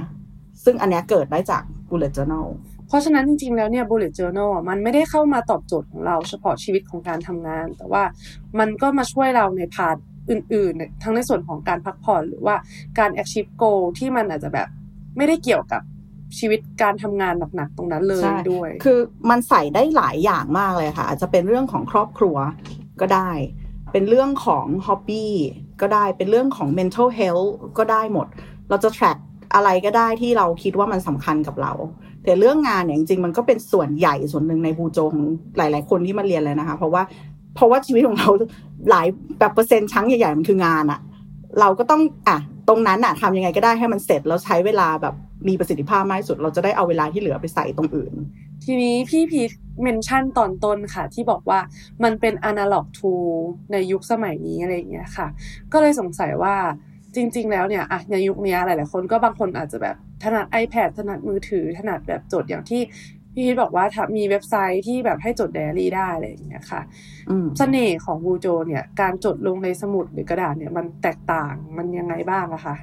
[0.63, 2.45] ซึ่งอันนี้เกิดได้จาก bullet journal
[2.87, 8.03] เพราะฉะนั้นจริง ๆ แล้วเนี่ย bullet journal มันไม่ได้เข้ามาตอบโจทย์ของเราเฉพาะชีวิตของการทำงาน แต่ว่า
[8.59, 9.95] มันก็มาช่วยเราใน part
[10.29, 12.55] อื่น ๆ ทั้งในส่วนของการพักผ่อนหรือว่า
[12.99, 14.67] การ achieve goal ที่มันอาจจะแบบ
[15.17, 15.81] ไม่ได้เกี่ยวกับ
[16.39, 22.37] ชีวิตการทำงานหนักๆตรงนั้นเลยใช่ด้วย คือมันใส่ได้หลายอย่างมากเลยค่ะ อาจจะเป็นเรื่องของครอบครัว
[23.01, 23.31] ก็ได้
[23.91, 25.33] เป็นเรื่องของฮ็อบบี้
[25.81, 28.27] ก็ได้ เป็นเรื่องของ mental health ก็ได้หมด
[28.69, 29.17] เราจะ track
[29.53, 31.73] อะไรก็ได้ที่เราคิดว่ามันสำคัญกับเรา
[32.23, 35.25] แต่เรื่องงานเนี่ยจริงๆมันก็เป็นส่วนใหญ่ส่วนหนึ่งในบูโจของ
[35.57, 37.03] หลาย ๆ คนที่มาเรียนเลยนะคะ เพราะว่า
[37.55, 38.29] เพราะว่าชีวิตของเรา
[38.89, 39.07] หลาย
[39.39, 40.99] แบบเปอร์เซ็นต์ชั้งใหญ่ๆมันคืองานอะ
[41.59, 42.37] เราก็ต้องอะ
[42.69, 45.15] ตรงนั้นอะทำยังไงก็ได้ให้มันเสร็จแล้วใช้เวลาแบบ
[45.47, 48.13] มีประสิทธิภาพมากที่สุด เราจะได้เอาเวลาที่เหลือไปใส่ตรงอื่น
[48.65, 49.51] ทีนี้พี่พีท
[49.83, 51.59] เมนชั่นตอนต้นค่ะ ที่บอกว่า
[52.03, 53.31] มันเป็น analog tool
[53.71, 55.27] ในยุคสมัยนี้อะไรอย่างเงี้ยค่ะ
[55.73, 56.55] ก็เลยสงสัยว่า
[57.15, 62.81] จริง ๆ แล้วเนี่ยอะในยุคนี้หลาย ๆ คนก็บางคนอาจจะแบบถนัด iPad ถนัดมือถือถนัดแบบจดอย่างที่
[63.39, 66.81] พี่พีทบอกว่าถ้ามีเว็บไซต์ที่แบบให้จดไดอารี่ได้อะไรอย่างเงี้ยค่ะ
[67.29, 72.75] อืมเสน่ห์ของบูโจเนี่ยการจดลงในสมุดหรือกระดาษเนี่ยมันแตกต่างมันยังไงบ้างอะคะ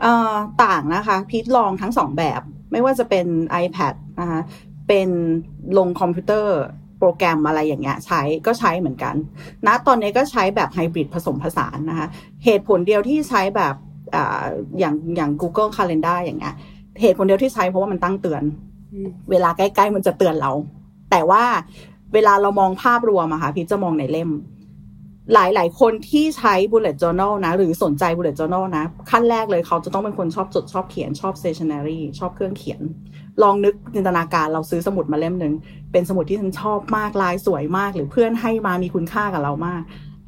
[0.00, 3.26] เอ่อต่างนะคะพีทลองทั้งสองแบบ ไม่ว่าจะเป็น
[3.64, 4.40] iPad นะคะ
[4.88, 5.08] เป็น
[5.78, 6.58] ลงคอมพิวเตอร์
[6.98, 9.14] โปรแกรมอะไรอย่างเงี้ยใช้ก็ใช้เหมือนกัน
[9.66, 12.06] ณตอนนี้ก็ใช้แบบไฮบริดผสมผสานนะคะ
[12.44, 13.74] เหตุผลเดียวที่ใช้แบบ
[14.14, 14.44] อ่า
[14.78, 16.54] อย่างอย่าง Google Calendar อย่างเงี้ย
[17.00, 18.73] เหตุผลเดียวที่ใช้เพราะว่ามันตั้งเตือนอืม
[19.30, 20.52] เวลาใกล้ๆมันจะเตือนเรา
[21.10, 21.44] แต่ว่า
[22.14, 24.30] เวลาเรามองภาพรวมอะค่ะพี่จะมองในเล่ม
[25.34, 32.80] หลายๆ คนที่ใช้ bullet journal นะ หรือสนใจ bullet journal นะ ขั้นแรกเลยเขาจะต้องเป็นคนชอบจดชอบเขียนชอบ stationery ชอบเครื่องเขียน
[33.42, 35.52] ลองนึกจินตนาการเราซื้อสมุดมาเล่มหนึ่ง
[35.92, 39.82] เป็นสมุดที่ฉันชอบมากลายสวยมาก หรือเพื่อนให้มามีคุณค่ากับเรามาก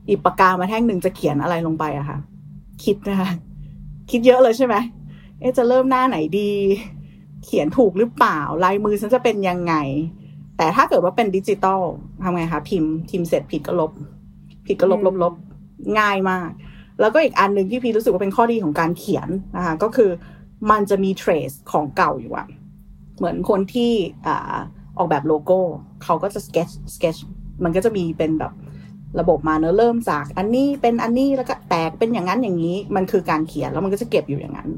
[0.06, 2.18] หยิปากกามาแท่งหนึ่งจะเขียนอะไรลงไปอะค่ะ
[2.84, 3.30] คิดนะคะ
[4.10, 4.74] คิดเยอะเลยใช่ไหม
[5.40, 6.50] เอ๊จะเริ่มหน้าไหนดี
[7.46, 9.74] เขียนถูกหรือเปล่า ลายมือฉันจะเป็นยังไง
[10.56, 11.80] แต่ถ้าเกิดว่าเป็นดิจิตอล
[12.22, 13.92] ทำไงคะพิมพ์พิมพ์เสร็จผิดก็ลบ
[14.66, 15.34] ผิดก็ลบลบลบ
[15.98, 16.48] ง่ายมาก
[17.00, 20.10] แล้วก็อีกอันหนึ่งที่พี่รู้สึกว่าเป็นข้อดีของการเขียนนะคะก็คือ
[20.70, 22.46] มันจะมี trace ของเก่าอยู่อะ
[23.16, 23.92] เหมือนคนที่
[24.26, 24.56] อ่า
[24.98, 25.58] ออกแบบโลโก้
[26.04, 27.20] เขาก็จะ sketch sketch
[27.64, 28.52] มันก็จะมีเป็นแบบ
[29.20, 34.70] ระบบมาเนอะเริ่มจากอันนี้เป็นอันนี้แล้วก็แตกเป็นอย่างนั้นอย่างนี้ มันคือการเขียนแล้วมันก็จะเก็บอยู่อย่างนั้น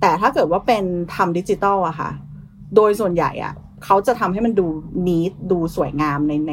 [0.00, 0.84] แต่ถ้าเกิดว่าเป็น
[1.14, 2.10] ทำดิจิตอลอะค่ะ
[2.76, 4.66] โดยส่วนใหญ่อะเขาจะทำให้มันดู
[5.06, 6.52] นีทดูสวยงามในใน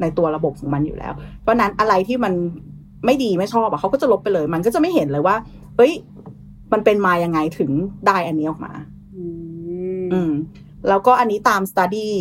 [0.00, 2.32] ในตัวระบบของมันอยู่แล้ว เพราะนั้นอะไรที่มัน
[3.06, 5.36] ไม่ดีไม่ชอบอะเขาก็จะลบไปเลย มันก็จะไม่เห็นเลยว่า
[5.76, 5.92] เฮ้ย
[6.72, 7.70] มันเป็นมายังไงถึง
[8.06, 8.72] ได้อันนี้ออกมา
[9.16, 9.24] อื
[10.02, 10.32] มอืม
[10.88, 12.12] แล้วก็อันนี้ตามสต u d ดี้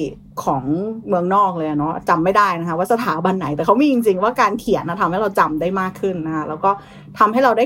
[0.43, 0.63] ของ
[1.07, 6.71] เมืองนอกเลยอะเนาะจำไม่ได้นะคะ ว่าสถาบันไหน แต่เขามีจริง ๆ ว่าการเขียนนะทำให้เราจำได้มากขึ้นนะคะแล้วก็
[7.19, 7.65] ทำให้เราได้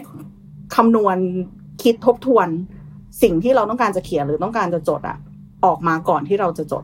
[0.75, 1.17] คำนวณ
[1.83, 2.47] คิดทบทวน
[3.21, 5.17] สิ่งที่เราต้องการจะเขียนหรือต้องการจะจดอะ
[5.65, 6.83] ออกมาก่อนที่เราจะจด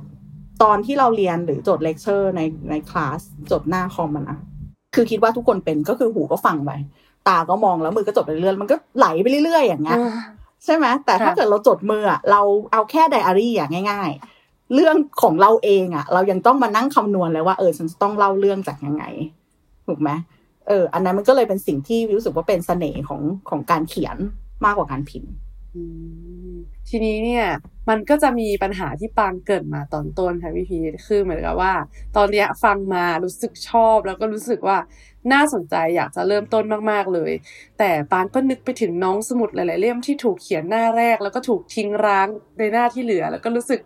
[0.64, 3.20] ตอนที่เราเรียนหรือจดเลคเชอร์ในในคลาส
[3.52, 4.40] จดหน้าคอมมันนะ
[4.96, 6.72] คือคิดว่าทุกคนเป็นก็คือหูก็ฟังไป
[7.28, 9.98] ตาก็มองแล้วมือก็จดไปเรื่อยๆมันก็ไหลไปเรื่อยๆอย่างเงี้ย
[10.66, 14.10] ใช่ไหมแต่ถ้าค่ะเกิดเราจดมืออะเราเอาแค่ไดอารี่อะง่าย
[14.42, 19.04] ๆ เรื่องของเราเองอะเรายังต้องมานั่งคำนวณเลยว่าเออฉันจะต้องเล่าเรื่องจากยังไง
[19.88, 20.10] ถูกไหม
[20.68, 24.18] เออ อันนั้นมันก็เลยเป็นสิ่งที่รู้สึกว่าเป็นเสน่ห์ของของการเขียน
[24.66, 25.49] มากกว่าการพิมพ์อืม
[26.90, 27.46] ทีนี้เนี่ย
[27.90, 31.74] มันก็จะมีปัญหาที่ปางเกิดมาตอนต้นค่ะพี่พีทคือเหมือนกับว่า
[32.18, 34.78] ตอนเนี้ยฟังมารู้สึกชอบ แล้วก็รู้สึกว่า
[35.34, 37.32] น่าสนใจอยากจะเริ่มต้นมากๆเลย
[37.80, 43.82] แต่ปางก็นึกไปถึงน้องสมุดหลายๆเล่มที่ถูกเขียนหน้าแรก แล้วก็ถูกทิ้งร้างในหน้าที่เหลือ แล้วก็รู้สึก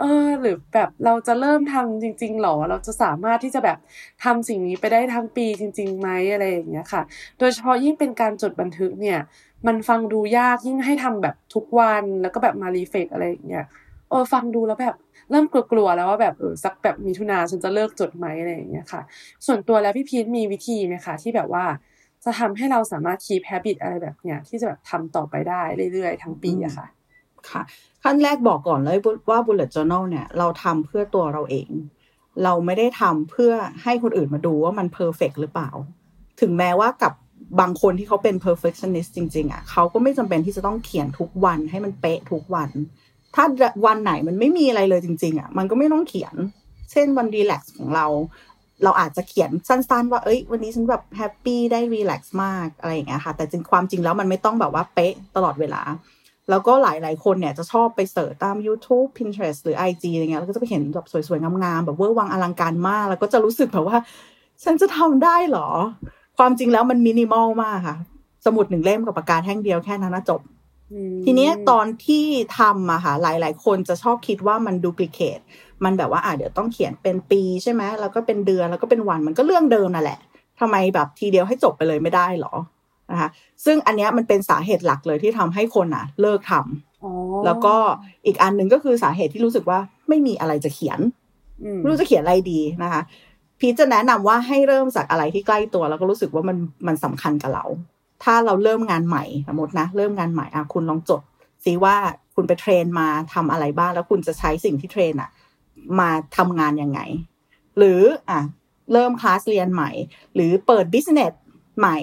[0.00, 3.78] เออหรือแบบเราจะเริ่มทำจริง ๆหรอ เราจะสามารถที่จะแบบ
[4.24, 7.02] ทำสิ่งนี้ไปได้ทั้งปีจริงๆไหมอะไรอย่างเงี้ยค่ะ
[7.38, 9.18] โดยเฉพาะยิ่งเป็นการจดบันทึกเนี่ย
[9.66, 13.66] มันฟังดูยากยิ่งให้ทำแบบทุกวันแล้วก็แบบมารีเฟกอะไรอย่างเงี้ย
[14.10, 14.96] เออฟังดูแล้วแบบ
[15.30, 19.02] เริ่มกลัวๆแล้วว่าแบบเออสักแบบมีทุนาฉันจะเลิกจดไหมอะไรอย่างเงี้ยค่ะ
[19.46, 21.64] ส่วนตัวแล้วพี่พีทมีวิธีไหมคะที่แบบว่า
[22.24, 26.86] จะทำให้เราสามารถ keep habit อะไรแบบเนี้ยที่จะแบบทำต่อไปได้เรื่อยๆ ทั้งปีอะค่ะ
[27.50, 27.62] ค่ะ
[28.02, 28.98] ขั้นแรกบอกก่อนเลย
[29.30, 31.70] ว่า bullet journal เนี่ยเราทำเพื่อตัวเราเอง
[32.44, 33.52] เราไม่ได้ทำเพื่อ
[33.82, 35.70] ให้คนอื่นมาดูว่ามัน perfect หรือเปล่า
[36.40, 37.12] ถึงแม้ว่ากับ
[37.60, 42.70] บางคนที่เขาเป็น perfectionist จริง ๆอะเขาก็ไม่จำเป็นที่จะต้องเขียนทุกวันให้มันเป๊ะทุกวัน
[43.34, 43.44] ถ้า
[43.86, 46.34] วันไหนมันไม่มีอะไรเลยจริง ๆอะมันก็ไม่ต้องเขียน
[46.90, 48.06] เช่นวันรีแลกซ์ของเรา
[48.84, 55.82] เราอาจจะเขียนสั้นๆ ว่าเอ้ย วันนี้ฉันแบบแฮปปี้ได้รีแลกซ์มากอะไรอย่างเงี้ยค่ะ แต่จริงความจริงแล้วมันไม่ต้องแบบว่าเป๊ะตลอดเวลา
[56.50, 63.98] แล้วก็หลายๆ คนเนี่ยจะชอบไป search ตาม YouTube Pinterest หรือ IG อะไรเงี้ยแล้วก็จะไปเห็นแบบสวยๆงามๆแบบเวอร์วังอลังการมาก แล้วก็จะรู้สึกแบบว่า
[64.64, 65.68] ฉันจะทำได้เหรอ
[66.38, 67.96] ความจริงแล้วมันมินิมอลมากค่ะ
[68.46, 70.40] สมุดหนึ่งเล่มกับปากกาแท่งเดียวแค่นั้นนะจบ
[70.92, 72.24] อืมทีเนี้ยตอนที่
[72.58, 75.38] ทำอะค่ะหลาย ๆ คนจะชอบคิดว่ามัน duplicate
[75.84, 80.18] มันแบบว่าอะเดี๋ยวต้องเขียนเป็นปีใช่ไหมแล้วก็เป็นเดือนแล้วก็เป็นวันมันก็เรื่องเดิมนั่นแหละ
[80.60, 82.54] ทำไมแบบทีเดียวให้จบไปเลยไม่ได้หรอ
[83.10, 83.28] นะคะ
[83.64, 87.12] ซึ่งอันเนี้ยมันเป็นสาเหตุหลักเลยที่ทำให้คนอะเลิกทำอ๋อ
[87.44, 87.74] แล้วก็
[88.26, 89.78] อีกอันหนึ่งก็คือสาเหตุที่รู้สึกว่า
[90.08, 91.00] ไม่มีอะไรจะเขียน
[91.64, 93.02] อืมไม่รู้จะเขียนอะไรดีนะคะ
[93.58, 96.56] พีจะแนะนำว่าให้เริ่มจากอะไรที่ใกล้ตัว แล้วก็รู้สึกว่ามัน
[96.86, 97.64] มันสำคัญกับเรา
[98.24, 101.22] ถ้าเราเริ่มงานใหม่สมมตินะ เริ่มงานใหม่อะคุณลองจด
[101.64, 101.96] ซิว่า
[102.34, 105.30] คุณไปเทรนมาทำอะไรบ้าง แล้วคุณจะใช้สิ่งที่เทรนอะ
[106.00, 107.00] มาทำงานยังไง
[107.78, 108.00] หรือ
[108.30, 108.40] อะ
[108.92, 109.90] เริ่มคลาสเรียนใหม่
[110.34, 111.32] หรือเปิด business
[111.78, 111.98] ใหม่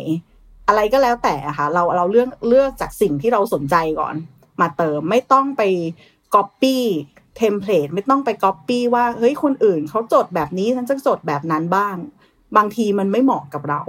[0.68, 4.16] อะไรก็แล้วแต่อะค่ะเราเราเลือกเลือกจากสิ่งที่เราสนใจก่อน
[4.62, 5.62] มาเติมไม่ต้องไป
[6.36, 6.84] ก๊อปปี้
[7.38, 11.96] template ไม่ต้องไปก๊อปปี้ว่าเฮ้ยคนอื่นเขาจดแบบนี้ฉันจะจดแบบนั้นบ้าง
[12.58, 13.82] บางทีมันไม่เหมาะกับเรา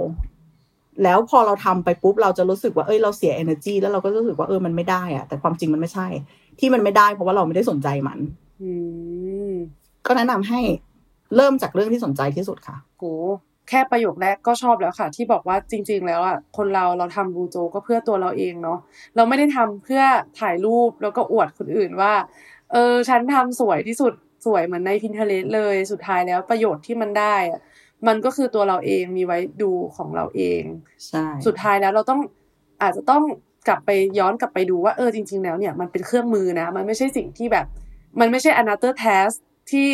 [1.03, 6.07] แล้วพอเราทำไปปุ๊บเราจะรู้สึกว่าเอ้ยเราเสีย energy แล้วเราก็รู้สึกว่าเออมันไม่ได้อะแต่ความจริงมันไม่ใช่
[6.59, 8.19] ที่มันไม่ได้เพราะว่าเราไม่ได้สนใจมัน
[8.61, 8.71] อื
[9.49, 9.51] ม
[10.05, 10.59] ก็แนะนำให้
[11.35, 13.05] เริ่มจากเรื่องที่สนใจที่สุดค่ะโห
[13.69, 18.79] แค่ประโยคแรกก็ชอบแล้วค่ะ ที่บอกว่าจริง ๆ แล้วอะคนเราเราทำบูโจก็เพื่อตัวเราเองเนาะ
[19.15, 20.01] เราไม่ได้ทำเพื่อ
[20.39, 22.13] ถ่ายรูปแล้วก็อวดคนอื่นว่า
[22.73, 24.13] เออ ฉันทำสวยที่สุด
[24.45, 27.61] สวยเหมือนในพินเทเลสเลยสุดท้ายแล้วประโยชน์ที่มันได้อะ
[28.07, 30.63] มันก็คือตัวเราเองมีไว้ดูของเราเอง
[31.07, 32.21] ใช่สุดท้ายแล้วเราต้อง
[32.81, 33.23] อาจจะต้อง
[33.67, 33.89] กลับไป
[34.19, 37.65] ย้อนกลับไปดูว่าเออจริง ๆ แล้วเนี่ยมันเป็นเครื่องมือนะ มันไม่ใช่สิ่งที่แบบ
[38.19, 39.35] มันไม่ใช่ another task
[39.71, 39.89] ที่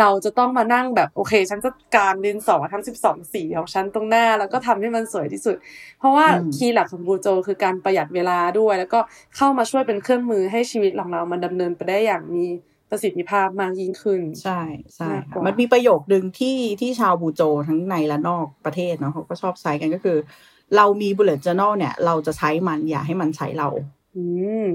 [0.00, 5.56] เราจะต้องมานั่งแบบโอเค ฉันจะกางดินสอทั้งสิบสองสีของฉันตรงหน้า แล้วก็ทำให้มันสวยที่สุด
[5.98, 6.26] เพราะว่า
[6.56, 9.00] คีย์หลักของบูโจ คือการประหยัดเวลาด้วย แล้วก็
[9.36, 12.46] เข้ามาช่วยเป็นเครื่องมือให้ชีวิตของเรามันดำเนินไปได้อย่างมี
[12.90, 14.60] ประสิทธิภาพมากยิ่งขึ้น ใช่
[14.94, 20.18] ใช่มากกว่ามันมีประโยคดึงที่ที่ชาวบูโจทั้งในและนอกประเทศเนาะเขาก็ชอบใช้กันก็คือ
[20.76, 23.68] เรามี bullet journal เนี่ย เราจะใช้มันอย่าให้มันใช้เรา
[24.16, 24.24] อื
[24.64, 24.66] ม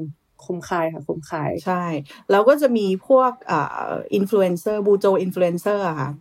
[0.46, 1.84] คุ้มคายค่ะคุ้มคายใช่
[2.32, 6.12] แล้วก็จะมีพวกอ่าอินฟลูเอนเซอร์ bujo อินฟลูเอนเซอร์ค่ะ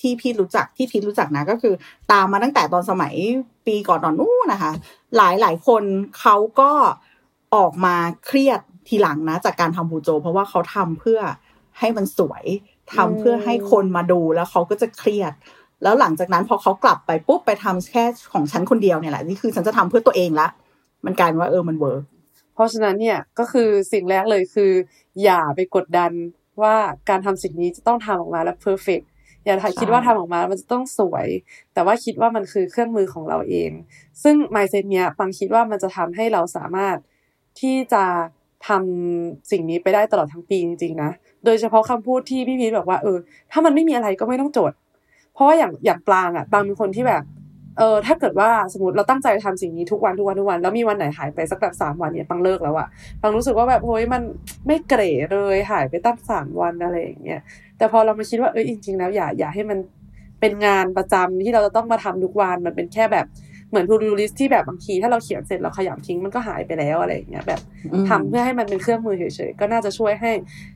[0.00, 1.74] ที่พี่รู้จักที่พี่รู้จักนะก็คือ
[2.12, 3.14] ตามมาตั้งแต่ตอนสมัย
[3.66, 4.72] ปีก่อนตอนนู้นนะคะ
[5.16, 5.82] หลายหลายคน
[6.20, 6.70] เขาก็
[7.54, 7.94] ออกมา
[8.26, 11.20] เครียดทีหลังนะ จากการทำ bujo เพราะว่าเขาทำเพื่อ
[11.78, 12.44] ให้มันสวย
[12.94, 15.32] ทำเพื่อให้คนมาดูแล้วเขาก็จะเครียด
[15.82, 20.48] แล้วหลังจากนั้นพอเขากลับไปปุ๊บไปทำแค่ของฉันคนเดียวเนี่ยแหละนี่คือฉันจะทำเพื่อตัวเองละ
[21.04, 22.02] มันกลายว่าเออมัน work
[22.54, 24.72] เพราะฉะนั้นเนี่ยก็คือสิ่งแรกเลยคือ
[25.22, 26.12] อย่าไปกดดัน
[26.62, 26.76] ว่า
[27.08, 29.00] การทำสิ่งนี้จะต้องทำออกมาแล้ว perfect
[29.44, 31.28] อย่าคิดว่าทำออกมามันจะต้องสวย
[31.74, 33.70] แต่ว่าคิดว่ามันคือเครื่องมือของเราเอง
[34.22, 36.96] ซึ่ง mindset เนี้ยปังคิดว่ามันจะทำให้เราสามารถ
[37.60, 38.04] ที่จะ
[38.68, 41.10] ทำสิ่งนี้ไปได้ตลอดทั้งปีจริงๆนะ
[41.44, 43.18] โดยเฉพาะคำพูดที่พี่พีทบอกว่าเออ
[43.52, 44.72] ถ้ามันไม่มีอะไรก็ไม่ต้องจด
[45.34, 47.22] เพราะว่าอย่างอย่างปลางอะปลางเป็นคนที่แบบ
[47.78, 52.88] เออถ้าเกิดว่าสมมติเราตั้งใจทำสิ่งนี้ทุกวันทุกวันทุกวัน แล้วมีวันไหนหายไปสักแบบสามวันเนี่ยปังเลิกแล้วอะ
[53.22, 54.22] ปังรู้สึกว่าแบบโอ้ยมัน
[54.66, 55.02] ไม่เกร
[55.32, 57.40] เลยหายไปตั้งสามวันอะไรอย่างเงี้ย
[57.78, 59.78] แต่พอเรามาคิดว่าเออจริง ๆ แล้วอย่าอย่าให้มัน
[60.40, 63.26] เป็นงานประจำที่เราจะต้องมาทำทุกวันมันเป็นแค่แบบ
[63.70, 67.60] เหมือนทูดูลิสที่แบบบางทีถ้าเราเขียนเสร็จเราขยำทิ้งมันก็หายไปแล้วอะไรอย่างเงี้ยแบบ
[68.08, 70.32] ทำเพื่อให้มันเป็นเครื่องมือเฉยๆก็น่าจะช่วยให้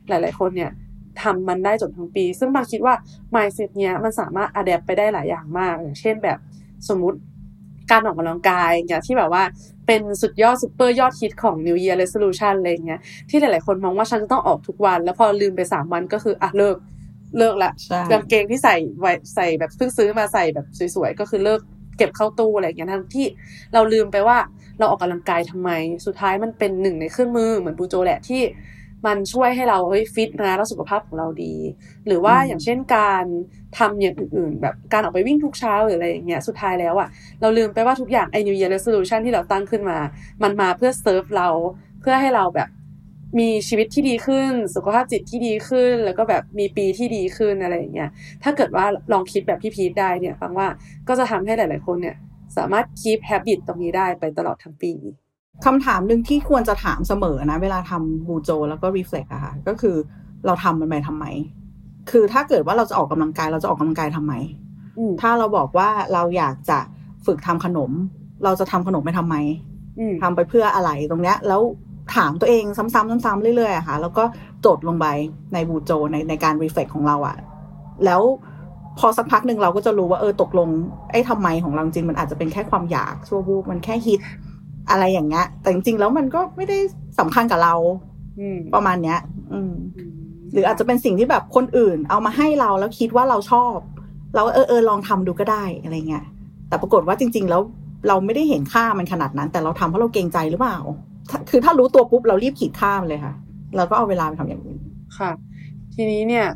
[0.09, 0.71] หลาย ๆ คนเนี่ย
[1.23, 2.95] ทำมันได้จนทั้งปี ซึ่งปังคิดว่า
[3.35, 6.39] mindset เนี้ยมันสามารถ adapt ไปได้หลายอย่างมากอย่างเช่นแบบ
[6.89, 7.19] สมมุติ
[7.91, 9.43] การออกกำลังกายอย่างที่แบบว่า
[9.87, 13.01] เป็นสุดยอดซูเปอร์ยอดฮิตของ New Year Resolution อะไรเงี้ย
[13.31, 16.77] ที่หลาย ๆ คนมองว่าฉันจะต้องออกทุกวัน แล้วพอลืมไปสามวันก็คืออะเลิก
[17.39, 17.73] เลิกละ
[18.13, 21.61] กางเกงที่ใส่ไว้ใส่แบบเพิ่งซื้อมาใส่แบบสวย ๆ ก็คือเลิก
[21.97, 23.27] เก็บเข้าตู้อะไรเงี้ยทั้งที่
[23.75, 24.39] เราลืมไปว่า
[24.79, 25.71] เราออกกำลังกายทำไม
[26.07, 28.41] สุดท้ายมันเป็นหนึ่งในเครื่องมือเหมือนบูโจแหละที่
[29.07, 31.55] มันช่วยให้เราเฮ้ยฟิตนะแล้วสุขภาพของเราดี
[32.07, 33.25] หรือว่าอย่างเช่นการ
[33.79, 37.09] ทำอย่างอื่นๆ แบบการออกไปวิ่งทุกเช้าหรืออะไรอย่างเงี้ยสุดท้ายแล้วอะ่ะ
[37.41, 39.99] เราลืมไปว่าทุกอย่างไอ้ New Year Resolution ที่เราตั้งขึ้นมา
[40.43, 41.49] มันมาเพื่อเซิร์ฟเรา
[42.01, 42.69] เพื่อให้เราแบบ
[43.39, 48.11] มีชีวิตที่ดีขึ้น สุขภาพจิตที่ดีขึ้น แล้วก็แบบมีปีที่ดีขึ้นอะไรอย่างเงี้ย
[48.43, 50.69] ถ้าเกิดว่าลองคิดแบบพี่พีทได้เนี่ยฟังว่า
[51.09, 52.17] ก็จะทำให้หลาย ๆ คนเนี่ย
[52.57, 54.93] สามารถ keep habit ตรงนี้ได้ไปตลอดทั้งปี
[55.65, 59.97] คำถามหนึ่งที่ควรจะถามเสมอนะ เวลาทำบูโจ แล้วก็รีเฟล็กอะค่ะ ก็คือ
[60.47, 61.25] เราทำมันไปทำไม
[62.11, 64.33] คือถ้าเกิดว่าเราจะออกกำลังกายเราจะออกกำลังกายทำไม
[65.21, 66.79] ถ้าเราบอกว่าเราอยากจะ
[67.27, 67.91] ฝึกทำขนม
[68.45, 69.37] เราจะทำขนมไปทำไม
[70.23, 71.63] ทำไปเพื่ออะไรตรงเนี้ย แล้ว
[72.17, 74.25] ถามตัวเองซ้ำๆซ้ำๆเรื่อยๆอะค่ะ แล้วก็
[74.67, 75.07] จดลงไป
[75.53, 77.37] ในบูโจในในการรีเฟล็กของเราอะ
[78.05, 78.23] แล้ว
[78.99, 80.69] พอสักพักหนึ่งเราก็จะรู้ว่าเออตกลง
[81.13, 84.21] ไอ้ทำไมของเราจริงมันอาจจะเป็นแค่ความอยากชั่ววูบมันแค่ฮิต
[84.91, 86.79] อะไรอย่างเงี้ย แต่จริงๆแล้วมันก็ไม่ได้
[87.19, 87.75] สำคัญกับเรา
[88.75, 89.19] ประมาณเนี้ย
[89.53, 89.73] อืม
[90.53, 93.77] หรืออาจจะเป็นสิ่งที่แบบคนอื่น เอามาให้เราแล้วคิดว่าเราชอบ
[94.35, 96.25] เราเออเออลองทำดูก็ได้อะไรเงี้ย
[96.69, 97.63] แต่ปรากฏว่าจริง ๆ แล้ว
[98.09, 100.79] เราไม่ได้เห็นค่ามันขนาดนั้น แต่เราทำเพราะเราเกรงใจหรือเปล่า
[101.51, 103.35] คือถ้ารู้ตัวปุ๊บเรารีบขีดข้ามเลยค่ะ
[103.77, 104.81] เราก็เอาเวลาไปทำอย่างอื่น
[105.19, 105.31] ค่ะ
[105.95, 106.47] ทีนี้เนี่ย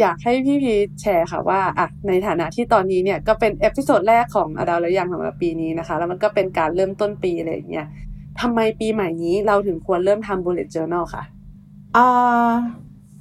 [0.00, 7.86] อยากให้พี่พีทแชร์ค่ะว่าอะในฐานะที่ตอนนี้เนี่ยก็เป็น episode แรกของอดาวและยังของปีนี้นะคะ แล้วมันก็เป็นการเริ่มต้นปีอะไรอย่างเงี้ย
[8.40, 11.24] ทำไมปีใหม่นี้เราถึงควรเริ่มทำ bullet journal ค่ะ
[11.96, 12.50] อ่า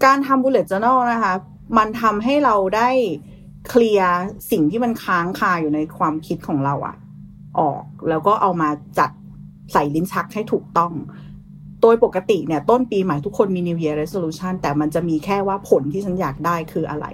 [0.06, 1.34] การทำ bullet journal นะคะ
[1.78, 2.90] มันทำให้เราได้
[3.68, 4.14] เคลียร์
[4.52, 6.96] สิ่งที่มันค้างคาอยู่ในความคิดของเราอะ
[7.60, 8.70] ออก แล้วก็เอามา
[9.00, 9.12] จัด
[9.74, 10.92] ใส่ลิ้นชักให้ถูกต้อง
[11.82, 17.06] โดยปกติเนี่ยต้นปีใหม่ทุกคนมี New Year Resolution แต่มันจะมีแค่ว่าผลที่ฉันอยากได้คืออะไร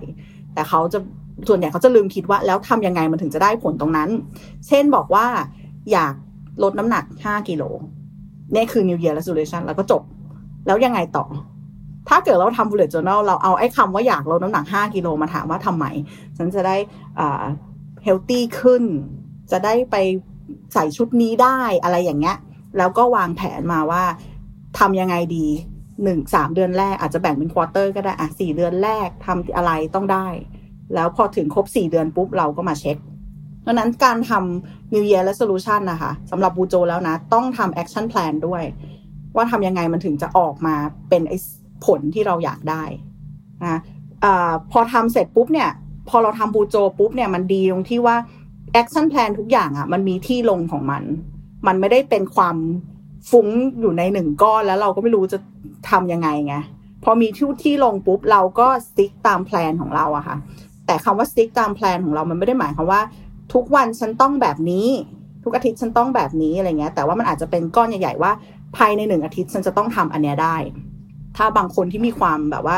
[0.53, 0.99] แต่เขาจะ
[1.47, 4.09] ส่วนใหญ่เขาจะลืมคิดว่าแล้วทำยังไงมันถึงจะได้ผลตรงนั้น
[4.68, 5.26] เช่นบอกว่า
[5.91, 6.14] อยาก
[6.64, 7.64] ลดน้ำหนัก 5 กิโล
[8.53, 10.01] นี่คือ New Year Resolution แล้วก็จบ
[10.68, 11.26] แล้วยังไงต่อ
[12.09, 15.86] ถ้าเกิดเราทำ bullet journal เราเอาไอ้คำว่าอยากลดน้ำหนัก 5 กิโลมาถามว่าทำไม
[16.38, 16.76] ฉันจะได้
[17.20, 17.43] อ่า
[18.05, 18.84] healthy ขึ้น
[19.51, 19.95] จะได้ไป
[20.74, 22.38] ใส่ชุดนี้ได้อะไรอย่างเงี้ย
[22.78, 24.03] แล้วก็วางแผนมาว่า
[24.80, 25.48] ทำยังไงดี
[26.04, 30.28] หนึ่งสามเดือนแรกอาจจะแบ่งเป็นควอเตอร์ก็ได้อะสี่เดือนแรกทำอะไรต้องได้
[30.94, 32.98] แล้วพอถึงครบสี่เดือนปุ๊บเราก็มาเช็ค
[33.66, 38.64] ดังนั้นการทำ New Year Resolution นะคะสำหรับบูโจแล้วนะ ต้องทำ Action Plan ด้วย
[39.36, 40.76] ว่าทำยังไงมันถึงจะออกมา
[41.10, 41.34] เป็นไอ
[41.86, 42.84] ผลที่เราอยากได้
[43.62, 43.80] นะ
[44.24, 45.70] อะพอทำเสร็จปุ๊บเนี่ย
[46.10, 48.16] พอเราทำ bujo ปุ๊บเนี่ยมันดีตรงที่ว่า
[48.82, 51.04] Action Plan ทุกอย่างอะ่ะมันมีที่ลงของมัน
[51.68, 52.56] มันไม่ได้เป็นความ
[53.30, 53.48] ฟุ้ง
[53.80, 55.38] อยู่ในหนึ่งก้อนแล้วเราก็ไม่รู้จะ
[55.89, 56.56] ทำยังไงไง
[57.04, 60.38] พอมีที่ที่ลงปุ๊บเราก็ stick ตาม plan ของเราอะค่ะ
[60.86, 63.02] แต่คำว่า stick ตาม plan ของเรามันไม่ได้หมายความว่า
[63.54, 64.88] ทุกวันฉันต้องแบบนี้
[65.44, 68.32] ทุกอาทิตย์ฉันต้องแบบนี้อะไรเงี้ย แต่ว่ามันอาจจะเป็นก้อนใหญ่ๆว่า
[68.78, 70.56] ภายในหนึ่งอาทิตย์ฉันจะต้องทำอันเนี้ยได้
[71.38, 72.78] ถ้าบางคนที่มีความแบบว่า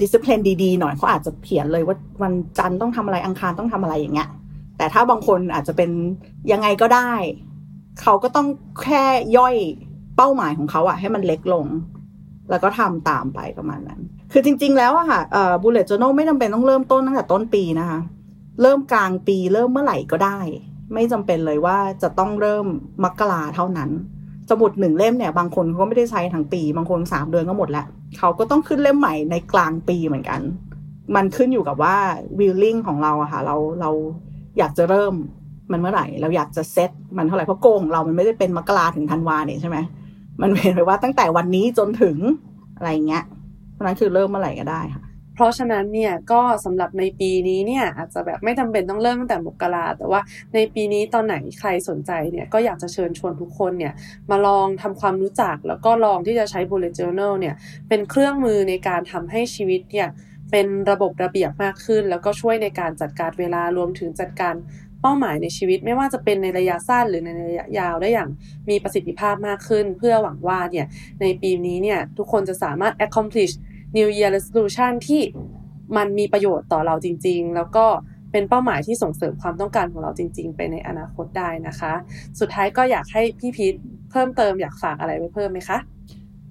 [0.00, 4.28] ดิสซิ p ลินดีๆหน่อยเขาอาจจะเขียนเลยว่าวันจันทร์ต้องทำอะไรอังคารต้องทำอะไรอย่างเงี้ย
[4.78, 5.90] แต่ถ้าบางคนอาจจะเป็น
[6.52, 7.12] ยังไงก็ได้
[8.02, 8.46] เขาก็ต้อง
[8.82, 9.04] แค่
[9.36, 9.54] ย่อย
[10.16, 11.66] เป้าหมายของเขาอะให้มันเล็กลง
[12.50, 14.00] แล้วก็ทำตามไปประมาณนั้น
[14.32, 18.00] คือจริง ๆ แล้วอะค่ะเอ่อ bullet journal ไม่จำเป็นต้องเริ่มต้นตั้งแต่ต้นปีนะคะ
[18.62, 20.38] เริ่มกลางปีเริ่มเมื่อไหร่ก็ได้
[20.94, 22.66] ไม่จำเป็นเลยว่าจะต้องเริ่ม
[23.04, 23.90] มกราเท่านั้น
[24.50, 27.86] สมุดหนึ่งเล่มเนี่ยบางคนเขาก็ไม่ได้ใช้ทั้งปี บางคนสามเดือนก็หมดแล้ว
[28.18, 30.40] เขาก็ต้องขึ้นเล่มใหม่ในกลางปีเหมือนกัน
[31.14, 31.96] มันขึ้นอยู่กับว่า
[32.38, 33.90] วิลลิ่งของเราอะค่ะเราเรา
[34.58, 35.14] อยากจะเริ่ม
[35.72, 39.78] มันเมื่อไหร่ เราอยากจะเซตมันเท่าไหร่เพราะโกของเรามันไม่ได้เป็นมกราถึงธันวาเนี่ยใช่ไหม
[40.42, 42.16] มันเป็นไปว่าตั้งแต่วันนี้จนถึง
[42.76, 43.24] อะไรเงี้ย
[43.72, 45.02] เพราะนั้นคือเริ่มเมื่อไหร่ก็ได้ค่ะ
[45.34, 50.20] เพราะฉะนั้นเนี่ยก็สำหรับในปีนี้เนี่ยอาจจะแบบไม่จำเป็นต้องเริ่มตั้งแต่มกราแต่ว่า
[50.54, 53.92] ในปีนี้ตอนไหนใครสนใจเนี่ยก็อยากจะเชิญชวนทุกคนเนี่ย
[54.30, 57.54] มาลองทำความรู้จักแล้วก็ลองที่จะใช้ bullet journal เนี่ย
[57.88, 60.08] เป็นเครื่องมือในการทำให้ชีวิตเนี่ย
[60.50, 64.54] เป็นระบบระเบียบมากขึ้น แล้วก็ช่วยในการจัดการเวลารวมถึงจัดการ
[65.02, 68.30] เป้าหมายในชีวิตไม่ว่าจะเป็นในระยะสั้นหรือในระยะยาวได้อย่าง
[68.70, 70.86] มีประสิทธิภาพมากขึ้น เพื่อหวังว่าเนี่ย
[71.20, 73.52] ในปีนี้เนี่ยทุกคนจะสามารถ accomplish
[73.96, 75.22] New Year Resolution ที่
[75.96, 77.86] มันมีประโยชน์ต่อเราจริง ๆ แล้วก็
[78.32, 81.92] เป็นเป้าหมายที่ส่งเสริมความต้องการของเราจริง ๆ ไปในอนาคตได้นะคะ
[82.40, 83.74] สุดท้ายก็อยากให้พี่พีท
[84.10, 85.78] เพิ่มเติมอยากฝากอะไรไว้เพิ่มไหมคะ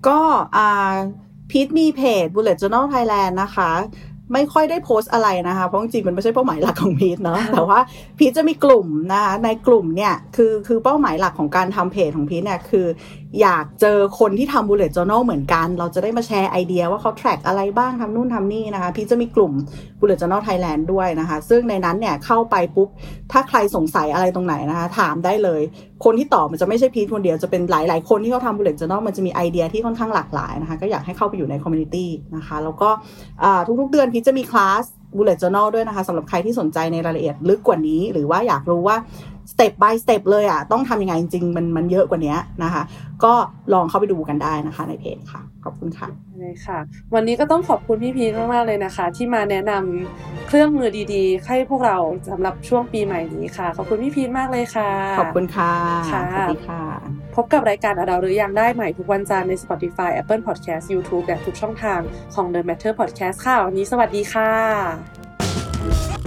[0.07, 0.19] ก็
[0.55, 0.95] อ่า
[1.51, 3.71] พีทมีเพจ Bullet Journal Thailand นะคะ
[4.34, 7.80] ไม่ค่อยได้โพสต์อะไรนะคะ เพราะจริงๆมันไม่ใช่เป้าหมายหลักของพีทเนาะแต่ว่า
[8.17, 12.86] พีทจะมีกลุ่มนะคะในกลุ่มเนี่ยคือคือเป้าหมายหลักของการทำเพจของพีทเนี่ยคือ
[13.41, 19.53] อยากเจอคนที่ทำ bullet journal เหมือนกัน เราจะได้มาแชร์ไอเดียว่าเขา track อะไรบ้างทำนู่นทำนี่นะคะ พีทจะมีกลุ่ม
[19.99, 22.89] bullet journal Thailand ด้วยนะคะ ซึ่งในนั้นเนี่ยเข้าไปปุ๊บ
[23.32, 25.61] ถ้าใครสงสัยอะไรตรงไหนนะคะ ถามได้เลย
[26.05, 32.05] คนที่ตอบมันจะไม่ใช่พีทคนเดียวจะเป็นหลาย ๆ คนที่เขาทำ bullet journal มันจะมีไอเดียที่ค่อนข้างหลากหลายนะคะ ก็อยากให้เข้าไปอยู่ใน community
[32.36, 32.89] นะคะ แล้วก็
[33.82, 34.84] ทุกๆเดือนพีทจะมีคลาส
[35.17, 38.97] bullet journal ด้วยนะคะสำหรับใครที่สนใจในรายละเอียดลึกกว่านี้ หรือว่าอยากรู้ว่า
[39.57, 42.83] step by step เลยอะ ต้องทำยังไงจริงๆ มันมันเยอะกว่านี้นะคะ
[43.23, 43.33] ก็
[43.73, 46.79] ลองเข้าไปดูกันได้นะคะในเพจค่ะ ขอบคุณค่ะเลยค่ะ
[47.13, 51.97] วันนี้ก็ต้องขอบคุณพี่พีทมากๆเลยนะคะ ที่มาแนะนำเครื่องมือดีๆ ให้พวกเรา
[52.31, 54.89] สำหรับช่วงปีใหม่นี้ค่ะ ขอบคุณพี่พีทมากเลยค่ะ
[55.19, 55.71] ขอบคุณค่ะ
[56.11, 56.83] ค่ะสวัสดีค่ะ
[57.35, 61.99] พบกับรายการอดาหรือยังได้ใหม่ทุกวันจันทร์ใน Spotify Apple Podcast YouTube และทุกช่องทาง
[62.33, 66.26] ของ The Matter Podcast ค่ะ วันนี้สวัสดีค่ะ